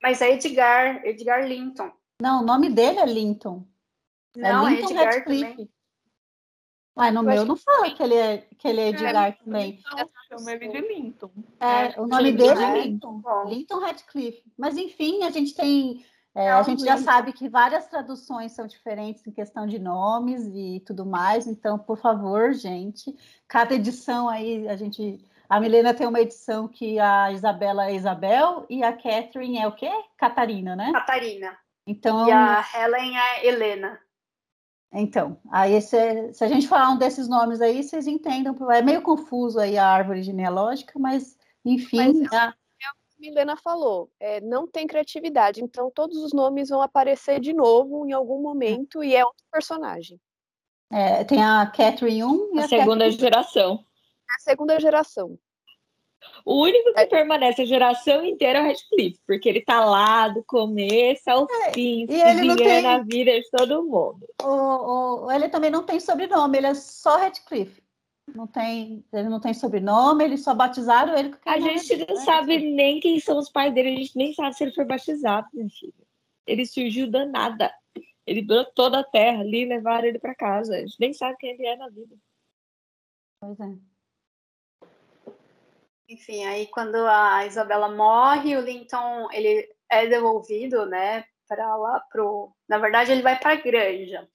[0.02, 1.92] Mas é Edgar, Edgar Linton.
[2.22, 3.68] Não, o nome dele é Linton.
[4.38, 5.52] É não, é, Linton é Edgar Radcliffe.
[5.52, 5.70] também.
[6.98, 9.80] Ué, no meu não fala que ele é, que ele é, é Edgar é, também.
[10.28, 11.32] Chama ele de Linton.
[11.60, 13.22] É, o nome dele é Linton.
[13.48, 14.44] Linton Radcliffe.
[14.58, 19.26] Mas enfim, a gente tem é, a gente já sabe que várias traduções são diferentes
[19.28, 23.14] em questão de nomes e tudo mais, então, por favor, gente,
[23.48, 25.26] cada edição aí, a gente.
[25.50, 29.74] A Milena tem uma edição que a Isabela é Isabel e a Catherine é o
[29.74, 29.92] quê?
[30.18, 30.94] Catarina, né?
[30.94, 31.58] Catarina.
[31.86, 34.00] Então, e a Helen é Helena.
[34.94, 39.02] Então, aí se, se a gente falar um desses nomes aí, vocês entendam, é meio
[39.02, 42.22] confuso aí a árvore genealógica, mas enfim.
[42.24, 42.54] Mas, a
[43.22, 48.12] Milena falou, é, não tem criatividade, então todos os nomes vão aparecer de novo em
[48.12, 50.20] algum momento e é outro personagem.
[50.92, 53.20] É, tem a Catherine 1 e a, a segunda Catherine...
[53.20, 53.86] geração.
[54.30, 55.38] A segunda geração.
[56.46, 57.06] O único que é.
[57.06, 61.74] permanece a geração inteira é o Redcliffe, porque ele tá lá do começo ao é,
[61.74, 64.28] fim, e ele não tem a vida de todo mundo.
[64.42, 67.82] O, o, ele também não tem sobrenome, ele é só Redcliffe.
[68.34, 72.22] Não tem, ele não tem sobrenome, eles só batizaram ele com A gente não né?
[72.22, 75.48] sabe nem quem são os pais dele, a gente nem sabe se ele foi batizado,
[75.54, 75.94] minha filha.
[76.48, 77.74] Ele surgiu da nada.
[78.26, 80.76] Ele brotou da terra ali e levaram ele para casa.
[80.76, 82.16] A gente nem sabe quem ele é na vida.
[83.40, 83.91] Pois é.
[86.12, 92.54] Enfim, aí quando a Isabela morre, o Linton ele é devolvido, né, para lá pro,
[92.67, 94.28] na verdade ele vai para a granja.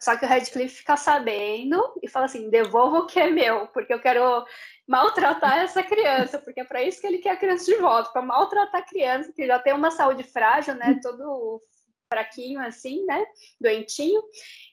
[0.00, 3.92] Só que o Radcliffe fica sabendo e fala assim: devolva o que é meu, porque
[3.92, 4.46] eu quero
[4.86, 8.22] maltratar essa criança, porque é para isso que ele quer a criança de volta, para
[8.22, 11.00] maltratar a criança, que já tem uma saúde frágil, né?
[11.02, 11.60] Todo
[12.08, 13.26] fraquinho assim, né?
[13.60, 14.22] Doentinho.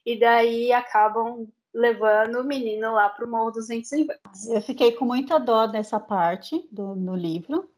[0.05, 5.05] E daí acabam levando o menino lá para o Morro dos Ventos Eu fiquei com
[5.05, 7.69] muita dó nessa parte do, livro,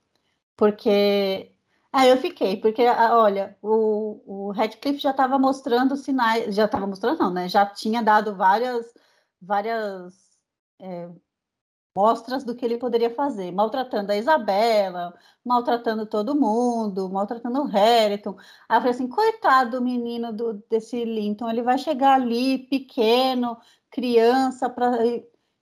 [0.55, 1.53] porque
[1.91, 7.19] ah, eu fiquei, porque, olha, o, o Radcliffe já estava mostrando sinais, já estava mostrando,
[7.19, 7.47] não, né?
[7.47, 8.91] Já tinha dado várias,
[9.39, 10.15] várias
[10.79, 11.07] é,
[11.95, 15.13] mostras do que ele poderia fazer, maltratando a Isabela,
[15.45, 18.35] maltratando todo mundo, maltratando o Harrington.
[18.67, 23.57] Aí eu falei assim, coitado do menino do, desse Linton, ele vai chegar ali pequeno,
[23.93, 24.91] criança, pra,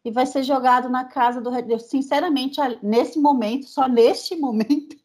[0.04, 1.86] e vai ser jogado na casa do Radcliffe.
[1.86, 4.96] Sinceramente, nesse momento, só neste momento,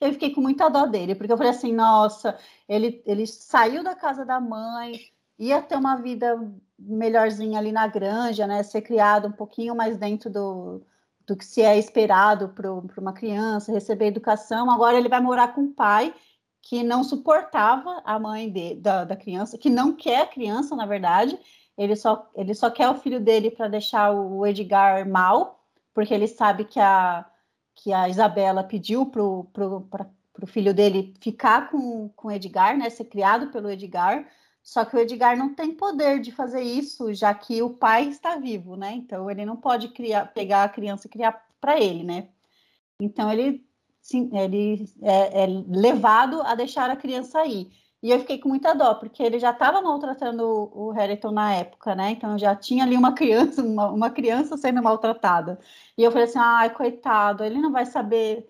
[0.00, 2.36] eu fiquei com muita dó dele, porque eu falei assim, nossa,
[2.68, 5.00] ele, ele saiu da casa da mãe,
[5.38, 6.38] ia ter uma vida
[6.78, 8.62] melhorzinha ali na granja, né?
[8.62, 10.82] Ser criado um pouquinho mais dentro do,
[11.26, 14.70] do que se é esperado para uma criança, receber educação.
[14.70, 16.14] Agora ele vai morar com um pai
[16.60, 20.84] que não suportava a mãe de, da, da criança, que não quer a criança, na
[20.84, 21.38] verdade.
[21.76, 25.62] Ele só, ele só quer o filho dele para deixar o Edgar mal,
[25.92, 27.24] porque ele sabe que a,
[27.74, 33.04] que a Isabela pediu para o filho dele ficar com, com o Edgar, né, ser
[33.04, 34.26] criado pelo Edgar,
[34.66, 38.36] só que o Edgar não tem poder de fazer isso, já que o pai está
[38.36, 38.94] vivo, né?
[38.94, 42.28] Então ele não pode criar, pegar a criança e criar para ele, né?
[43.00, 43.64] Então ele,
[44.00, 47.70] sim, ele é, é, levado a deixar a criança aí.
[48.02, 51.94] E eu fiquei com muita dó, porque ele já estava maltratando o, o na época,
[51.94, 52.10] né?
[52.10, 55.58] Então já tinha ali uma criança, uma, uma criança sendo maltratada.
[55.96, 58.48] E eu falei assim, ai, coitado, ele não vai saber.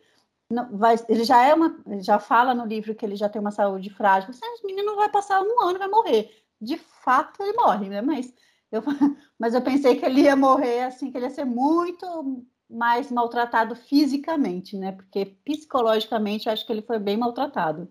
[0.51, 3.51] Não, vai, ele já é uma, já fala no livro que ele já tem uma
[3.51, 4.31] saúde frágil.
[4.31, 6.31] Assim, o menino vai passar um ano, vai morrer.
[6.61, 8.01] De fato, ele morre, né?
[8.03, 8.33] Mas
[8.71, 8.83] eu,
[9.39, 13.77] mas eu pensei que ele ia morrer assim, que ele ia ser muito mais maltratado
[13.77, 14.93] fisicamente, né?
[14.93, 17.89] Porque psicologicamente eu acho que ele foi bem maltratado.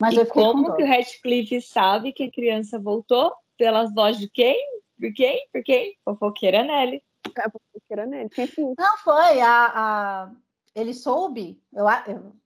[0.00, 3.32] Mas e como que o Radcliffe sabe que a criança voltou?
[3.58, 4.58] Pelas vozes de quem?
[4.98, 5.46] Por quem?
[5.52, 5.98] Por quem?
[6.02, 7.02] Fofoqueira Nelly.
[7.36, 8.30] É, fofoqueira Nelly.
[8.78, 9.40] Não, foi.
[9.42, 10.32] A, a,
[10.74, 12.36] ele soube, eu, eu,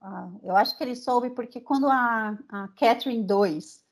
[0.42, 3.84] eu acho que ele soube porque quando a, a Catherine 2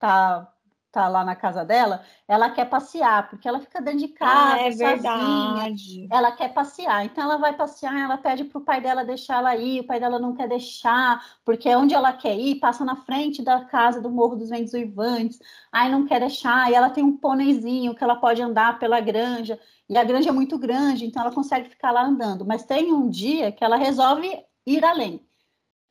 [0.00, 0.52] tá
[0.98, 4.60] tá lá na casa dela, ela quer passear, porque ela fica dentro de casa, ah,
[4.60, 6.08] é sozinha, verdade.
[6.10, 7.04] ela quer passear.
[7.04, 10.00] Então ela vai passear, ela pede para o pai dela deixar ela ir, o pai
[10.00, 14.10] dela não quer deixar, porque onde ela quer ir, passa na frente da casa do
[14.10, 15.38] Morro dos Ventos Uivantes,
[15.70, 19.58] aí não quer deixar, e ela tem um pôneizinho que ela pode andar pela granja,
[19.88, 23.08] e a granja é muito grande, então ela consegue ficar lá andando, mas tem um
[23.08, 25.24] dia que ela resolve ir além,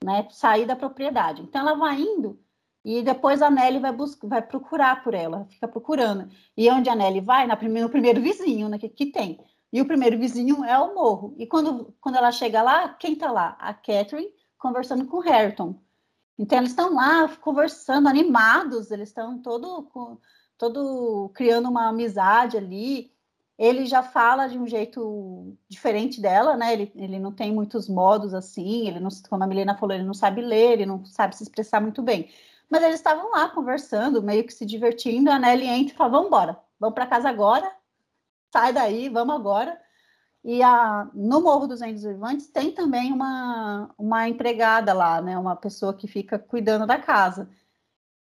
[0.03, 1.41] né, sair da propriedade.
[1.43, 2.37] Então ela vai indo,
[2.89, 6.29] e depois a Nelly vai, buscar, vai procurar por ela, fica procurando.
[6.55, 7.45] E onde a Nelly vai?
[7.45, 9.37] Na primeiro, no primeiro vizinho né, que, que tem.
[9.73, 11.35] E o primeiro vizinho é o morro.
[11.37, 13.57] E quando, quando ela chega lá, quem está lá?
[13.59, 15.75] A Catherine conversando com o Harrington.
[16.39, 19.91] Então eles estão lá conversando, animados, eles estão todo,
[20.57, 23.11] todo criando uma amizade ali.
[23.57, 26.71] Ele já fala de um jeito diferente dela, né?
[26.71, 30.13] Ele, ele não tem muitos modos assim, ele não, como a Milena falou, ele não
[30.13, 32.29] sabe ler, ele não sabe se expressar muito bem.
[32.69, 35.31] Mas eles estavam lá conversando, meio que se divertindo.
[35.31, 37.71] A Nelly entra e fala: Vamos embora, vamos para casa agora,
[38.51, 39.79] sai daí, vamos agora.
[40.43, 45.37] E a, no Morro dos Índios Vivantes tem também uma, uma empregada lá, né?
[45.37, 47.49] Uma pessoa que fica cuidando da casa.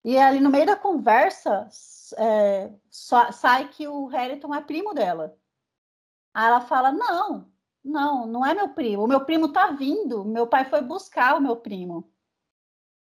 [0.04, 1.68] E ali no meio da conversa
[2.16, 5.36] é, só, sai que o Harrington é primo dela.
[6.34, 7.50] Aí ela fala: Não,
[7.84, 9.04] não, não é meu primo.
[9.04, 10.24] O meu primo tá vindo.
[10.24, 12.10] Meu pai foi buscar o meu primo.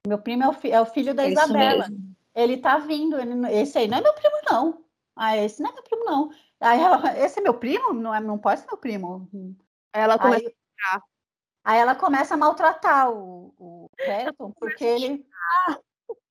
[0.07, 1.87] Meu primo é o, fi é o filho da Isabela.
[2.35, 3.19] Ele tá vindo.
[3.19, 4.83] Ele, esse aí não é meu primo, não.
[5.15, 6.29] Ah, esse não é meu primo, não.
[6.59, 7.93] Aí ela, esse é meu primo?
[7.93, 9.29] Não, é, não pode ser meu primo.
[9.93, 10.55] Aí ela começa aí,
[10.91, 11.01] a
[11.63, 13.89] Aí ela começa a maltratar o, o
[14.59, 15.25] porque ele.
[15.69, 15.79] É,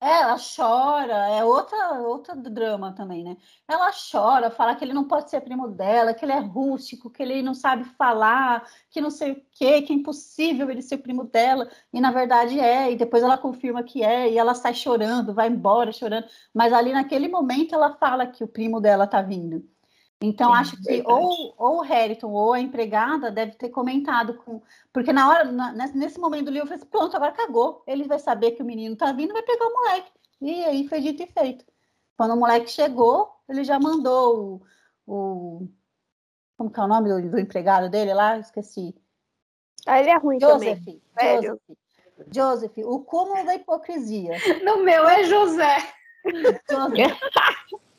[0.05, 3.37] ela chora, é outra, outra drama também, né?
[3.69, 7.23] Ela chora, fala que ele não pode ser primo dela, que ele é rústico, que
[7.23, 11.25] ele não sabe falar, que não sei o quê, que é impossível ele ser primo
[11.25, 15.35] dela, e na verdade é, e depois ela confirma que é, e ela sai chorando,
[15.35, 19.72] vai embora chorando, mas ali naquele momento ela fala que o primo dela tá vindo.
[20.23, 24.63] Então, Sim, acho que ou, ou o Harrington ou a empregada deve ter comentado com.
[24.93, 27.83] Porque na hora, na, nesse momento do livro, eu falei assim, pronto, agora cagou.
[27.89, 30.13] Ele vai saber que o menino tá vindo vai pegar o moleque.
[30.41, 31.65] E aí foi dito e feito.
[32.17, 34.63] Quando o moleque chegou, ele já mandou
[35.07, 35.13] o.
[35.13, 35.69] o
[36.57, 38.39] como que é o nome do, do empregado dele lá?
[38.39, 38.95] Esqueci.
[39.85, 41.03] Ah, ele é ruim Joseph, também.
[41.43, 41.61] Joseph,
[42.33, 44.37] Joseph, o cúmulo da hipocrisia.
[44.63, 45.79] No meu é José.
[46.71, 47.19] Joseph.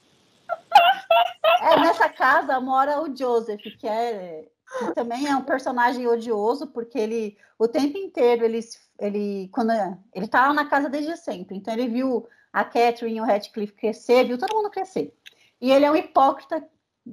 [1.61, 4.47] É, nessa casa mora o Joseph, que, é,
[4.79, 8.59] que também é um personagem odioso, porque ele, o tempo inteiro, ele,
[8.99, 9.71] ele, quando,
[10.13, 11.57] ele tá na casa desde sempre.
[11.57, 15.15] Então, ele viu a Catherine e o Radcliffe crescer, viu todo mundo crescer.
[15.61, 16.67] E ele é um hipócrita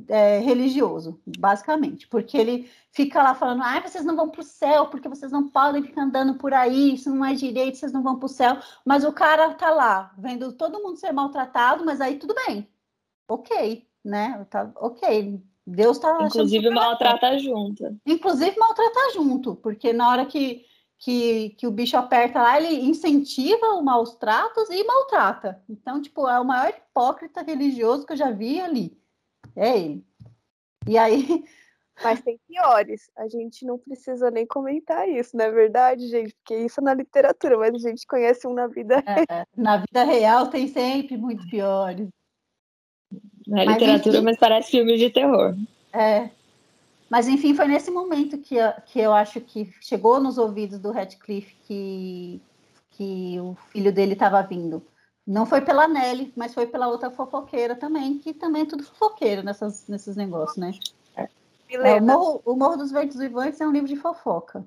[0.08, 4.86] é, religioso, basicamente, porque ele fica lá falando: ah, vocês não vão para o céu,
[4.86, 8.16] porque vocês não podem ficar andando por aí, isso não é direito, vocês não vão
[8.16, 8.58] para o céu.
[8.84, 12.68] Mas o cara tá lá, vendo todo mundo ser maltratado, mas aí tudo bem,
[13.30, 14.46] ok, né?
[14.50, 16.24] Tá, ok, Deus está.
[16.24, 17.96] Inclusive maltrata junto.
[18.04, 20.64] Inclusive maltrata junto, porque na hora que,
[20.98, 25.62] que, que o bicho aperta lá, ele incentiva os maus tratos e maltrata.
[25.68, 28.98] Então, tipo, é o maior hipócrita religioso que eu já vi ali.
[29.54, 30.04] É ele.
[30.86, 31.44] E aí.
[32.02, 33.10] Mas tem piores.
[33.14, 36.34] A gente não precisa nem comentar isso, não é verdade, gente?
[36.34, 40.02] Porque isso é na literatura, mas a gente conhece um na vida é, Na vida
[40.04, 42.08] real tem sempre muito piores.
[43.50, 45.56] Na mas, literatura, enfim, mas parece filme de terror.
[45.92, 46.30] É.
[47.10, 48.54] Mas, enfim, foi nesse momento que,
[48.86, 52.40] que eu acho que chegou nos ouvidos do Radcliffe que,
[52.92, 54.80] que o filho dele estava vindo.
[55.26, 59.42] Não foi pela Nelly, mas foi pela outra fofoqueira também, que também é tudo fofoqueiro
[59.42, 60.72] nessas, nesses negócios, né?
[61.16, 64.64] É, o, Morro, o Morro dos Ventos Vivantes é um livro de fofoca.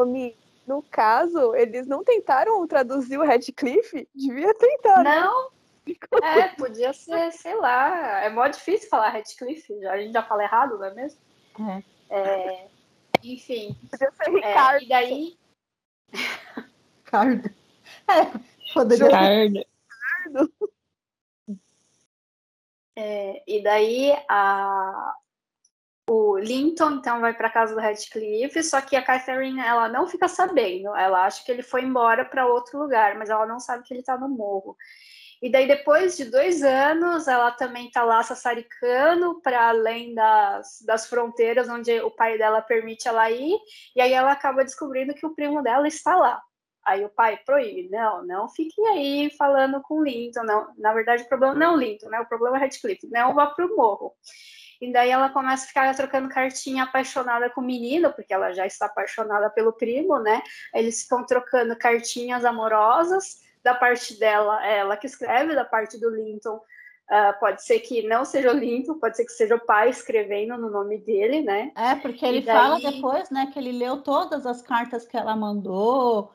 [0.00, 0.34] Mi,
[0.66, 4.08] no caso, eles não tentaram traduzir o Radcliffe?
[4.12, 5.04] Devia tentar.
[5.04, 5.22] Né?
[6.22, 8.20] É, podia ser, sei lá.
[8.20, 11.20] É mó difícil falar Radcliffe, a gente já fala errado, não é mesmo?
[12.10, 12.16] É.
[12.16, 12.68] é
[13.22, 13.76] enfim.
[13.90, 14.76] Podia ser Ricardo.
[14.76, 15.38] É, e daí.
[17.04, 17.50] Ricardo.
[18.08, 19.66] É, poderia Ricardo.
[20.24, 20.72] Ricardo.
[22.94, 25.14] É, e daí a,
[26.08, 30.28] o Linton então vai para casa do Radcliffe, só que a Catherine ela não fica
[30.28, 33.94] sabendo, ela acha que ele foi embora para outro lugar, mas ela não sabe que
[33.94, 34.76] ele está no morro.
[35.42, 41.08] E daí, depois de dois anos, ela também está lá sassaricando para além das, das
[41.08, 43.58] fronteiras onde o pai dela permite ela ir,
[43.96, 46.40] e aí ela acaba descobrindo que o primo dela está lá.
[46.84, 50.72] Aí o pai proíbe, não, não fiquem aí falando com Linton, não.
[50.78, 52.20] Na verdade, o problema não é o Linton, né?
[52.20, 54.14] O problema é o Radcliffe, não vá o morro.
[54.80, 58.66] E daí ela começa a ficar trocando cartinha apaixonada com o menino, porque ela já
[58.66, 60.42] está apaixonada pelo primo, né?
[60.74, 66.10] Eles ficam trocando cartinhas amorosas, da parte dela, é ela que escreve, da parte do
[66.10, 69.90] Linton, uh, pode ser que não seja o Linton, pode ser que seja o pai
[69.90, 71.72] escrevendo no nome dele, né?
[71.76, 72.56] É, porque ele daí...
[72.56, 76.32] fala depois, né, que ele leu todas as cartas que ela mandou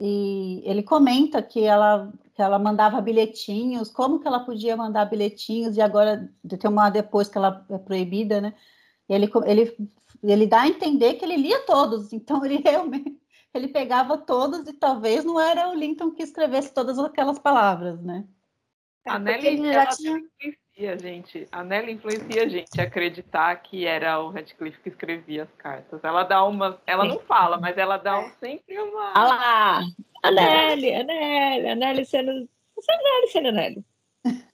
[0.00, 5.76] e ele comenta que ela que ela mandava bilhetinhos, como que ela podia mandar bilhetinhos
[5.76, 8.54] e agora tem uma depois que ela é proibida, né?
[9.06, 9.90] Ele, ele,
[10.22, 13.21] ele dá a entender que ele lia todos, então ele realmente
[13.54, 18.24] ele pegava todos e talvez não era o Linton que escrevesse todas aquelas palavras, né?
[19.06, 20.18] A Nelly já tinha...
[20.18, 21.48] influencia, gente.
[21.50, 26.02] A Nelly influencia a gente a acreditar que era o Radcliffe que escrevia as cartas.
[26.04, 26.80] Ela dá uma.
[26.86, 29.12] Ela não fala, mas ela dá um, sempre uma.
[29.14, 29.80] Ah lá!
[30.22, 32.48] A Nelly, a Nelly, a Nelly sendo.
[32.76, 33.84] Você é Nelly sendo Nelly.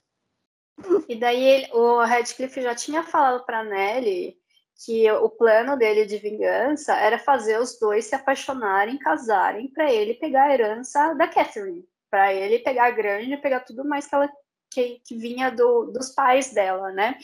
[1.09, 4.38] E daí ele, o Radcliffe já tinha falado para Nelly
[4.85, 10.13] que o plano dele de vingança era fazer os dois se apaixonarem, casarem, para ele
[10.13, 14.29] pegar a herança da Catherine, para ele pegar a grande, pegar tudo mais que ela
[14.71, 17.17] que, que vinha do, dos pais dela, né?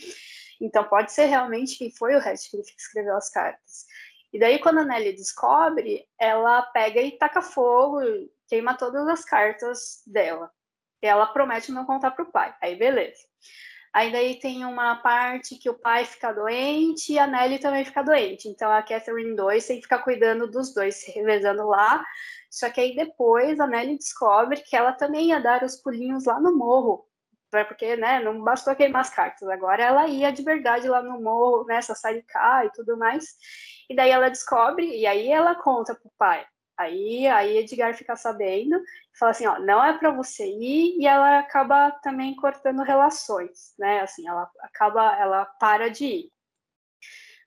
[0.59, 3.85] Então pode ser realmente que foi o Radcliffe que escreveu as cartas.
[4.33, 7.99] E daí quando a Nelly descobre, ela pega e taca fogo,
[8.47, 10.51] queima todas as cartas dela.
[11.01, 12.53] E ela promete não contar para o pai.
[12.61, 13.21] Aí beleza.
[13.95, 18.03] Aí daí tem uma parte que o pai fica doente e a Nelly também fica
[18.03, 18.49] doente.
[18.49, 22.03] Então a Catherine 2 tem que ficar cuidando dos dois, se revezando lá.
[22.51, 26.41] Só que aí depois a Nelly descobre que ela também ia dar os pulinhos lá
[26.41, 27.05] no morro
[27.63, 31.63] porque né, não bastou queimar as cartas, agora ela ia de verdade lá no morro,
[31.65, 33.23] né, Saricá e tudo mais.
[33.89, 36.45] E daí ela descobre, e aí ela conta pro pai.
[36.77, 38.81] Aí, aí Edgar fica sabendo,
[39.17, 44.01] fala assim, ó, não é para você ir, e ela acaba também cortando relações, né?
[44.01, 46.34] Assim, ela acaba, ela para de ir.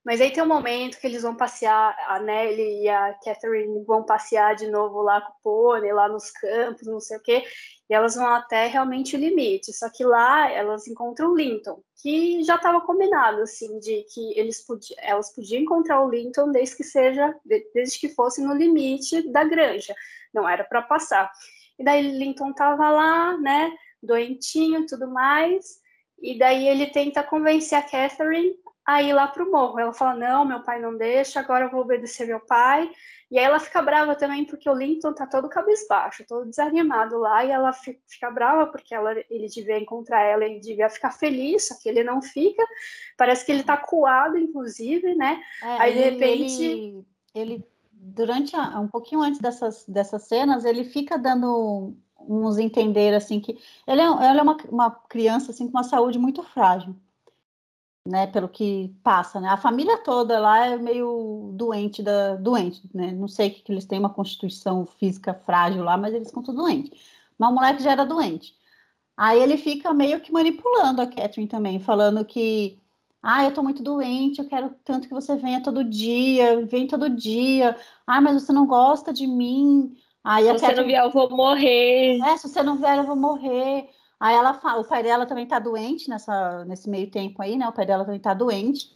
[0.05, 4.05] Mas aí tem um momento que eles vão passear, a Nelly e a Catherine vão
[4.05, 7.45] passear de novo lá com o pônei, lá nos campos, não sei o quê,
[7.91, 9.73] e elas vão até realmente o limite.
[9.73, 14.65] Só que lá elas encontram o Linton, que já estava combinado, assim, de que eles
[14.65, 17.35] podiam, elas podiam encontrar o Linton desde que seja,
[17.75, 19.95] desde que fosse no limite da granja,
[20.33, 21.31] não era para passar.
[21.79, 23.73] E daí Linton estava lá, né,
[24.03, 25.81] doentinho, tudo mais.
[26.21, 28.55] E daí ele tenta convencer a Catherine
[28.89, 29.79] a ir lá para o morro.
[29.79, 32.91] Ela fala: Não, meu pai não deixa, agora eu vou obedecer meu pai.
[33.31, 37.45] E aí ela fica brava também porque o Linton tá todo cabisbaixo, todo desanimado lá,
[37.45, 41.75] e ela fica brava porque ela, ele devia encontrar ela, ele devia ficar feliz, só
[41.79, 42.65] que ele não fica.
[43.19, 45.39] Parece que ele tá coado, inclusive, né?
[45.63, 46.63] É, aí de repente.
[46.65, 53.15] Ele, ele durante a, um pouquinho antes dessas, dessas cenas, ele fica dando uns entender
[53.15, 56.97] assim que ele é, ele é uma, uma criança assim com uma saúde muito frágil
[58.09, 59.49] né, pelo que passa, né?
[59.49, 63.13] A família toda lá é meio doente da doente, né?
[63.13, 66.63] Não sei que, que eles têm uma constituição física frágil lá, mas eles ficam tudo
[66.63, 66.91] doentes.
[67.39, 68.55] Mas o moleque já era doente.
[69.17, 72.81] Aí ele fica meio que manipulando a Catherine também, falando que
[73.23, 77.11] ah, eu tô muito doente, eu quero tanto que você venha todo dia, vem todo
[77.11, 77.77] dia.
[78.07, 79.97] Ah, mas você não gosta de mim.
[80.25, 80.81] Aí se você Catherine...
[80.81, 82.21] não vier, eu vou morrer.
[82.23, 83.91] É, se você não vier, eu vou morrer.
[84.21, 87.69] Aí ela fala, o pai dela também tá doente nessa, nesse meio tempo aí, né?
[87.69, 88.93] O pai dela também tá doente.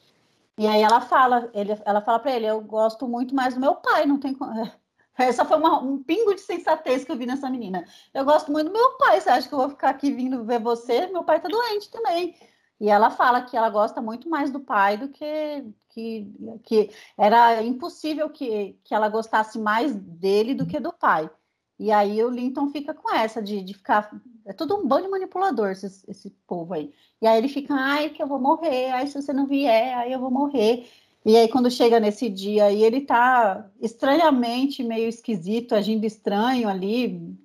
[0.59, 3.75] E aí ela fala, ele, ela fala para ele, eu gosto muito mais do meu
[3.77, 4.37] pai, não tem
[5.19, 7.85] essa foi uma, um pingo de sensatez que eu vi nessa menina.
[8.13, 10.61] Eu gosto muito do meu pai, você acha que eu vou ficar aqui vindo ver
[10.61, 11.07] você?
[11.07, 12.35] Meu pai tá doente também.
[12.81, 16.33] E ela fala que ela gosta muito mais do pai do que que,
[16.65, 21.31] que era impossível que, que ela gostasse mais dele do que do pai.
[21.83, 24.09] E aí o Linton fica com essa de, de ficar.
[24.47, 26.95] É tudo um bando de manipulador, esse, esse povo aí.
[27.21, 30.13] E aí ele fica, ai, que eu vou morrer, ai, se você não vier, aí
[30.13, 30.89] eu vou morrer.
[31.27, 37.37] E aí, quando chega nesse dia aí, ele tá estranhamente meio esquisito, agindo estranho ali.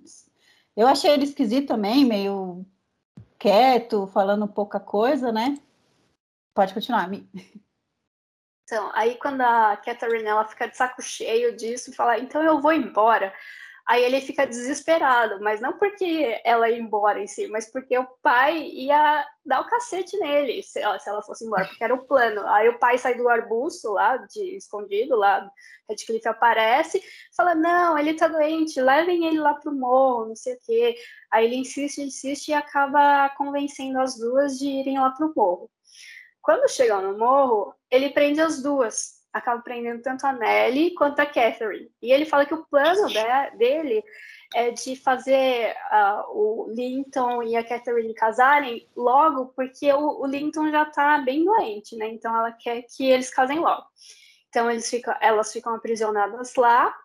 [0.76, 2.64] Eu achei ele esquisito também, meio
[3.40, 5.58] quieto, falando pouca coisa, né?
[6.54, 7.28] Pode continuar, Mi.
[8.66, 12.74] Então, aí quando a Catherine ela fica de saco cheio disso, fala, então eu vou
[12.74, 13.34] embora.
[13.88, 18.06] Aí ele fica desesperado, mas não porque ela ia embora em si, mas porque o
[18.22, 22.06] pai ia dar o cacete nele se ela, se ela fosse embora, porque era o
[22.06, 22.46] plano.
[22.48, 25.50] Aí o pai sai do arbusto lá, de escondido, lá,
[25.88, 27.02] Redcliffe aparece,
[27.36, 30.96] fala: Não, ele tá doente, levem ele lá pro morro, não sei o quê.
[31.32, 35.72] Aí ele insiste, insiste e acaba convencendo as duas de irem lá pro morro.
[36.42, 41.26] Quando chegam no morro, ele prende as duas acaba prendendo tanto a Nelly quanto a
[41.26, 41.90] Catherine.
[42.02, 44.04] E ele fala que o plano de, dele
[44.54, 50.70] é de fazer uh, o Linton e a Catherine casarem logo, porque o, o Linton
[50.72, 52.08] já está bem doente, né?
[52.08, 53.86] Então ela quer que eles casem logo.
[54.50, 56.96] Então eles ficam, elas ficam aprisionadas lá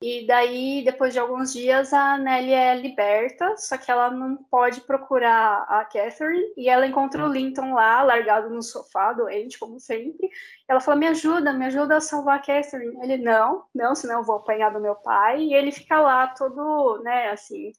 [0.00, 4.82] e daí, depois de alguns dias, a Nelly é liberta, só que ela não pode
[4.82, 10.28] procurar a Catherine, e ela encontra o Linton lá, largado no sofá, doente, como sempre.
[10.68, 12.96] Ela fala, me ajuda, me ajuda a salvar a Catherine.
[13.02, 15.42] Ele, não, não, senão eu vou apanhar do meu pai.
[15.42, 17.72] E ele fica lá todo, né, assim...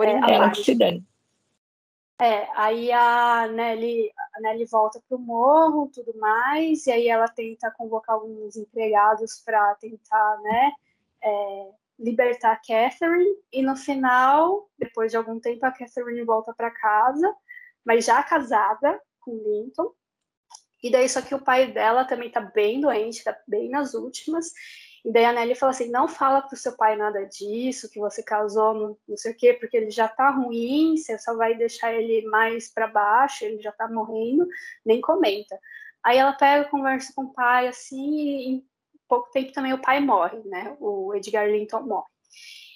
[0.00, 1.04] É, ela se dane.
[2.20, 7.70] É, aí a Nelly, a Nelly volta pro morro, tudo mais, e aí ela tenta
[7.70, 10.72] convocar alguns empregados para tentar, né,
[11.22, 16.70] é, libertar a Catherine, e no final, depois de algum tempo, a Catherine volta para
[16.70, 17.34] casa,
[17.84, 19.92] mas já casada com Linton.
[20.82, 24.52] E daí, só que o pai dela também tá bem doente, tá bem nas últimas.
[25.04, 28.22] E daí a Nelly fala assim: não fala pro seu pai nada disso, que você
[28.22, 31.92] casou, no, não sei o quê, porque ele já tá ruim, você só vai deixar
[31.94, 34.46] ele mais para baixo, ele já tá morrendo,
[34.84, 35.58] nem comenta.
[36.02, 38.64] Aí ela pega, conversa com o pai, assim,
[39.08, 40.76] pouco tempo também o pai morre, né?
[40.80, 42.06] O Edgar Linton morre.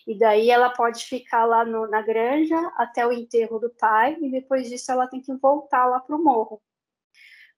[0.06, 4.30] E daí ela pode ficar lá no, na granja até o enterro do pai, e
[4.30, 6.60] depois disso ela tem que voltar lá para o morro.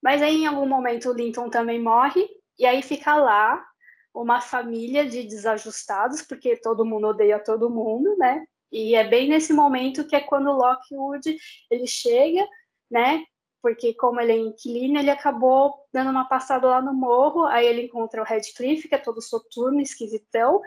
[0.03, 3.65] Mas aí em algum momento o Linton também morre, e aí fica lá
[4.13, 8.45] uma família de desajustados, porque todo mundo odeia todo mundo, né?
[8.71, 11.37] E é bem nesse momento que é quando o Lockwood
[11.71, 12.47] ele chega,
[12.91, 13.25] né?
[13.65, 17.87] Porque como ele é inquilino, ele acabou dando uma passada lá no morro, aí ele
[17.87, 20.61] encontra o Redcliffe, que é todo soturno, esquisitão,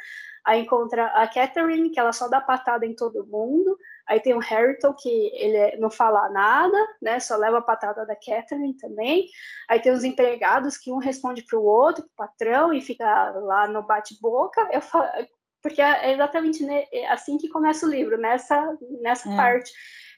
[0.43, 3.77] aí encontra a Catherine, que ela só dá patada em todo mundo,
[4.07, 7.19] Aí tem o Harrington, que ele não fala nada, né?
[7.19, 9.27] Só leva a patada da Catherine também.
[9.67, 13.67] Aí tem os empregados que um responde para o outro, pro patrão, e fica lá
[13.67, 14.65] no bate-boca.
[14.71, 15.05] Eu falo,
[15.61, 19.35] porque é exatamente é assim que começa o livro, nessa, nessa é.
[19.35, 19.73] parte.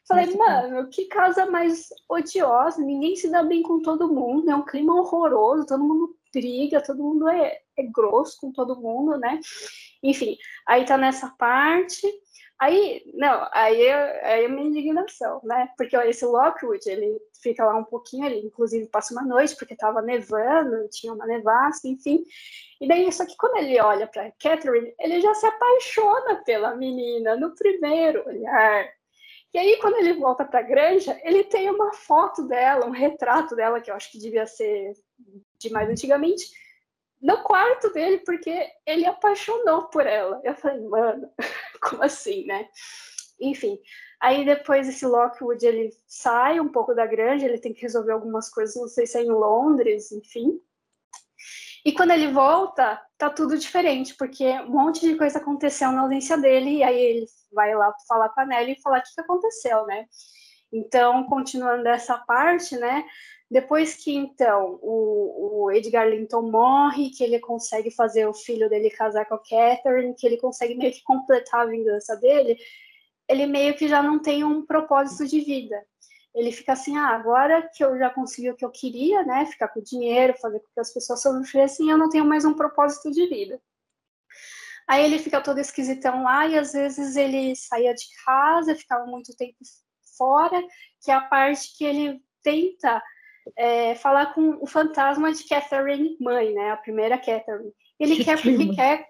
[0.09, 4.65] Falei, mano, que casa mais odiosa, ninguém se dá bem com todo mundo, é um
[4.65, 9.39] clima horroroso, todo mundo briga, todo mundo é, é grosso com todo mundo, né?
[10.01, 10.35] Enfim,
[10.67, 12.07] aí tá nessa parte.
[12.59, 15.69] Aí, não, aí é, aí é minha indignação, né?
[15.77, 19.75] Porque ó, esse Lockwood, ele fica lá um pouquinho, ele inclusive passa uma noite, porque
[19.75, 22.25] tava nevando, tinha uma nevasca, enfim.
[22.81, 27.35] E daí, só que quando ele olha para Catherine, ele já se apaixona pela menina
[27.35, 28.98] no primeiro olhar.
[29.53, 33.55] E aí, quando ele volta para a granja, ele tem uma foto dela, um retrato
[33.55, 34.93] dela, que eu acho que devia ser
[35.57, 36.45] de mais antigamente,
[37.21, 40.39] no quarto dele, porque ele apaixonou por ela.
[40.43, 41.29] Eu falei, mano,
[41.81, 42.67] como assim, né?
[43.39, 43.79] Enfim,
[44.19, 48.49] aí depois esse Lockwood ele sai um pouco da granja, ele tem que resolver algumas
[48.49, 50.61] coisas, não sei se é em Londres, enfim.
[51.89, 56.37] E quando ele volta, tá tudo diferente, porque um monte de coisa aconteceu na ausência
[56.37, 59.87] dele, e aí ele vai lá falar com a Nelly e falar o que, aconteceu,
[59.87, 60.05] né?
[60.71, 63.03] Então, continuando essa parte, né?
[63.49, 68.91] Depois que então o, o, Edgar Linton morre, que ele consegue fazer o filho dele
[68.91, 72.55] casar com a Catherine, que ele consegue meio que completar a vingança dele,
[73.27, 75.83] ele meio que já não tem um propósito de vida.
[76.33, 79.67] Ele fica assim, ah, agora que eu já consegui o que eu queria, né, ficar
[79.67, 83.25] com dinheiro, fazer com que as pessoas sofressem, eu não tenho mais um propósito de
[83.27, 83.59] vida.
[84.87, 89.35] Aí ele fica todo esquisitão lá e às vezes ele saía de casa, ficava muito
[89.35, 89.57] tempo
[90.17, 90.61] fora,
[91.03, 93.01] que é a parte que ele tenta
[93.55, 96.71] é, falar com o fantasma de Catherine, mãe, né?
[96.71, 97.71] A primeira Catherine.
[97.99, 99.05] Ele quer porque quer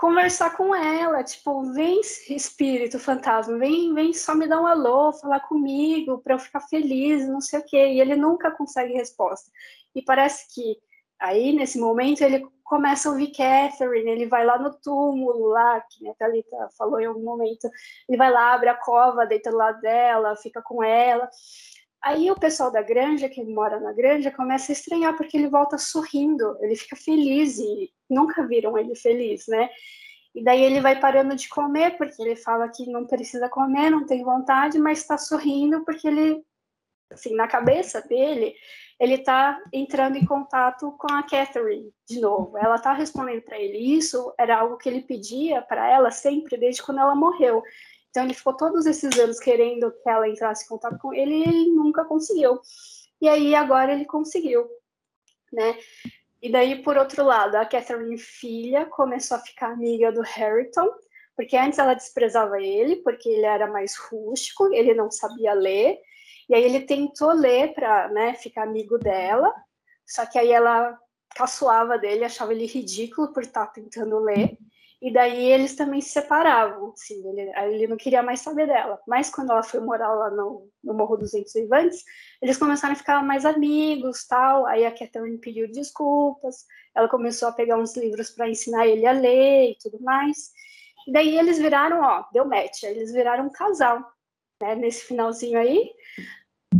[0.00, 5.40] conversar com ela, tipo, vem espírito fantasma, vem, vem só me dar um alô, falar
[5.40, 7.76] comigo para eu ficar feliz, não sei o quê.
[7.76, 9.50] E ele nunca consegue resposta.
[9.94, 10.78] E parece que
[11.18, 16.08] aí nesse momento ele começa a ouvir Catherine, ele vai lá no túmulo lá, que
[16.08, 17.68] a Thalita falou em algum momento,
[18.08, 21.28] ele vai lá, abre a cova, deita do lado dela, fica com ela.
[22.02, 25.76] Aí o pessoal da granja, que mora na granja, começa a estranhar porque ele volta
[25.76, 29.68] sorrindo, ele fica feliz e nunca viram ele feliz, né?
[30.34, 34.06] E daí ele vai parando de comer porque ele fala que não precisa comer, não
[34.06, 36.42] tem vontade, mas está sorrindo porque ele,
[37.10, 38.54] assim, na cabeça dele,
[38.98, 42.56] ele está entrando em contato com a Catherine de novo.
[42.56, 43.78] Ela está respondendo para ele.
[43.78, 47.62] Isso era algo que ele pedia para ela sempre desde quando ela morreu.
[48.10, 51.42] Então ele ficou todos esses anos querendo que ela entrasse em contato com ele e
[51.42, 52.60] ele nunca conseguiu.
[53.20, 54.68] E aí agora ele conseguiu,
[55.52, 55.78] né?
[56.42, 60.88] E daí, por outro lado, a Catherine filha começou a ficar amiga do Harrington,
[61.36, 66.00] porque antes ela desprezava ele, porque ele era mais rústico, ele não sabia ler,
[66.48, 69.54] e aí ele tentou ler para né, ficar amigo dela,
[70.06, 70.98] só que aí ela
[71.36, 74.56] caçoava dele, achava ele ridículo por estar tentando ler,
[75.02, 79.00] e daí eles também se separavam, assim, ele, ele não queria mais saber dela.
[79.08, 82.04] Mas quando ela foi morar lá no, no Morro dos Ventos Vivantes,
[82.42, 84.66] eles começaram a ficar mais amigos, tal.
[84.66, 89.12] Aí a Catherine pediu desculpas, ela começou a pegar uns livros para ensinar ele a
[89.12, 90.50] ler e tudo mais.
[91.08, 94.04] E daí eles viraram, ó, deu match, eles viraram um casal,
[94.60, 95.90] né, nesse finalzinho aí.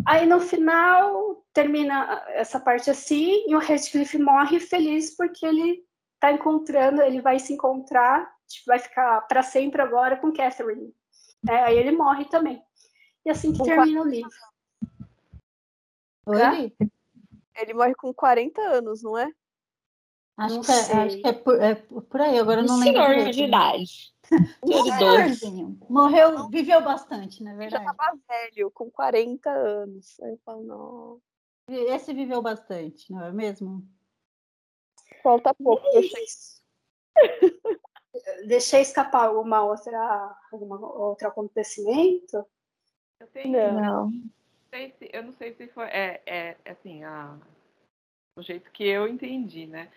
[0.07, 5.83] Aí no final termina essa parte assim e o Radcliffe morre feliz porque ele
[6.21, 10.95] tá encontrando, ele vai se encontrar, tipo, vai ficar para sempre agora com Catherine.
[11.49, 12.63] É, aí ele morre também.
[13.25, 14.07] E assim que com termina 40...
[14.07, 14.31] o livro.
[16.27, 16.73] Oi?
[17.57, 19.31] Ele morre com 40 anos, não é?
[20.37, 23.03] Acho, não que, é, acho que é, por, é por aí, agora não lembro.
[23.05, 24.13] Senhor de idade.
[25.89, 27.85] Morreu, viveu bastante, na verdade.
[27.85, 30.19] Já tava velho, com 40 anos.
[30.21, 31.21] Aí eu falo, não.
[31.69, 33.87] Esse viveu bastante, não é mesmo?
[35.23, 35.83] Falta pouco.
[35.93, 36.25] Deixei...
[38.47, 42.45] Deixei escapar alguma outra, alguma outro acontecimento?
[43.21, 43.53] Eu tenho.
[43.53, 44.11] Não.
[44.11, 44.13] não.
[45.13, 45.85] eu não sei se foi.
[45.87, 47.37] É, é assim, a,
[48.37, 49.89] o jeito que eu entendi, né?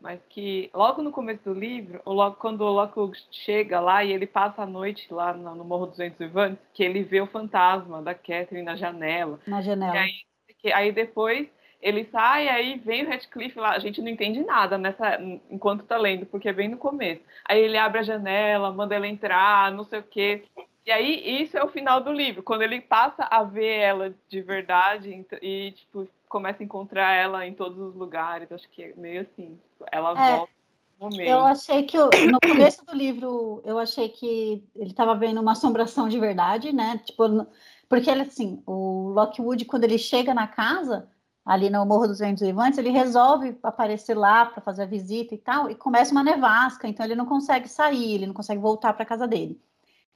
[0.00, 4.12] Mas que logo no começo do livro, ou logo quando o Loco chega lá e
[4.12, 7.26] ele passa a noite lá no, no Morro dos Ventos Vivantes, que ele vê o
[7.26, 9.38] fantasma da Catherine na janela.
[9.46, 9.94] Na janela.
[9.94, 10.12] E aí,
[10.58, 11.48] que, aí depois
[11.80, 15.18] ele sai, aí vem o Radcliffe lá, a gente não entende nada nessa
[15.50, 17.22] enquanto tá lendo, porque é bem no começo.
[17.44, 20.44] Aí ele abre a janela, manda ela entrar, não sei o quê.
[20.84, 24.40] E aí isso é o final do livro, quando ele passa a ver ela de
[24.40, 29.22] verdade e tipo começa a encontrar ela em todos os lugares, acho que é meio
[29.22, 29.58] assim,
[29.90, 30.36] ela é.
[30.36, 30.60] volta
[31.00, 31.22] Momento.
[31.22, 36.10] Eu achei que no começo do livro eu achei que ele estava vendo uma assombração
[36.10, 37.00] de verdade, né?
[37.06, 37.46] Tipo,
[37.88, 41.08] porque ele assim, o Lockwood quando ele chega na casa
[41.44, 45.38] ali no Morro dos Ventos Vivantes, ele resolve aparecer lá para fazer a visita e
[45.38, 49.04] tal, e começa uma nevasca, então ele não consegue sair, ele não consegue voltar para
[49.04, 49.60] casa dele.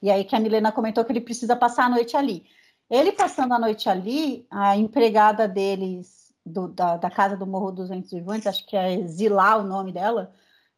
[0.02, 2.44] E aí que a Milena comentou que ele precisa passar a noite ali.
[2.90, 7.88] Ele passando a noite ali, a empregada deles do, da, da, casa do Morro dos
[7.88, 10.32] Ventos Vivantes, acho que é Zilá o nome dela,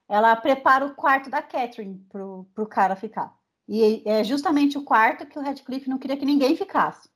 [0.08, 3.34] ela prepara o quarto da Catherine para o cara ficar.
[3.68, 7.08] E é justamente o quarto que o Radcliffe não queria que ninguém ficasse.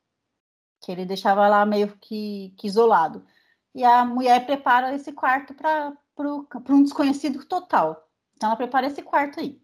[0.80, 3.24] Que ele deixava lá meio que, que isolado.
[3.74, 5.94] E a mulher prepara esse quarto para
[6.68, 8.08] um desconhecido total.
[8.34, 9.60] Então ela prepara esse quarto aí.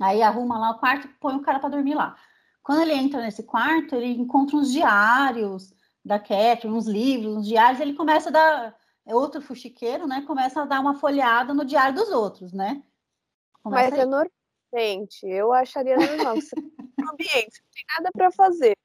[0.00, 2.16] Aí arruma lá o quarto e põe o cara para dormir lá.
[2.62, 5.72] Quando ele entra nesse quarto, ele encontra uns diários
[6.04, 8.76] da Catherine, uns livros, uns diários, ele começa a dar
[9.06, 10.24] é outro fuxiqueiro, né?
[10.26, 12.82] Começa a dar uma folheada no diário dos outros, né?
[13.62, 14.30] Começa Mas é normal,
[14.74, 15.26] gente.
[15.26, 16.34] Eu acharia normal.
[16.34, 18.76] Você no ambiente, não tem nada para fazer.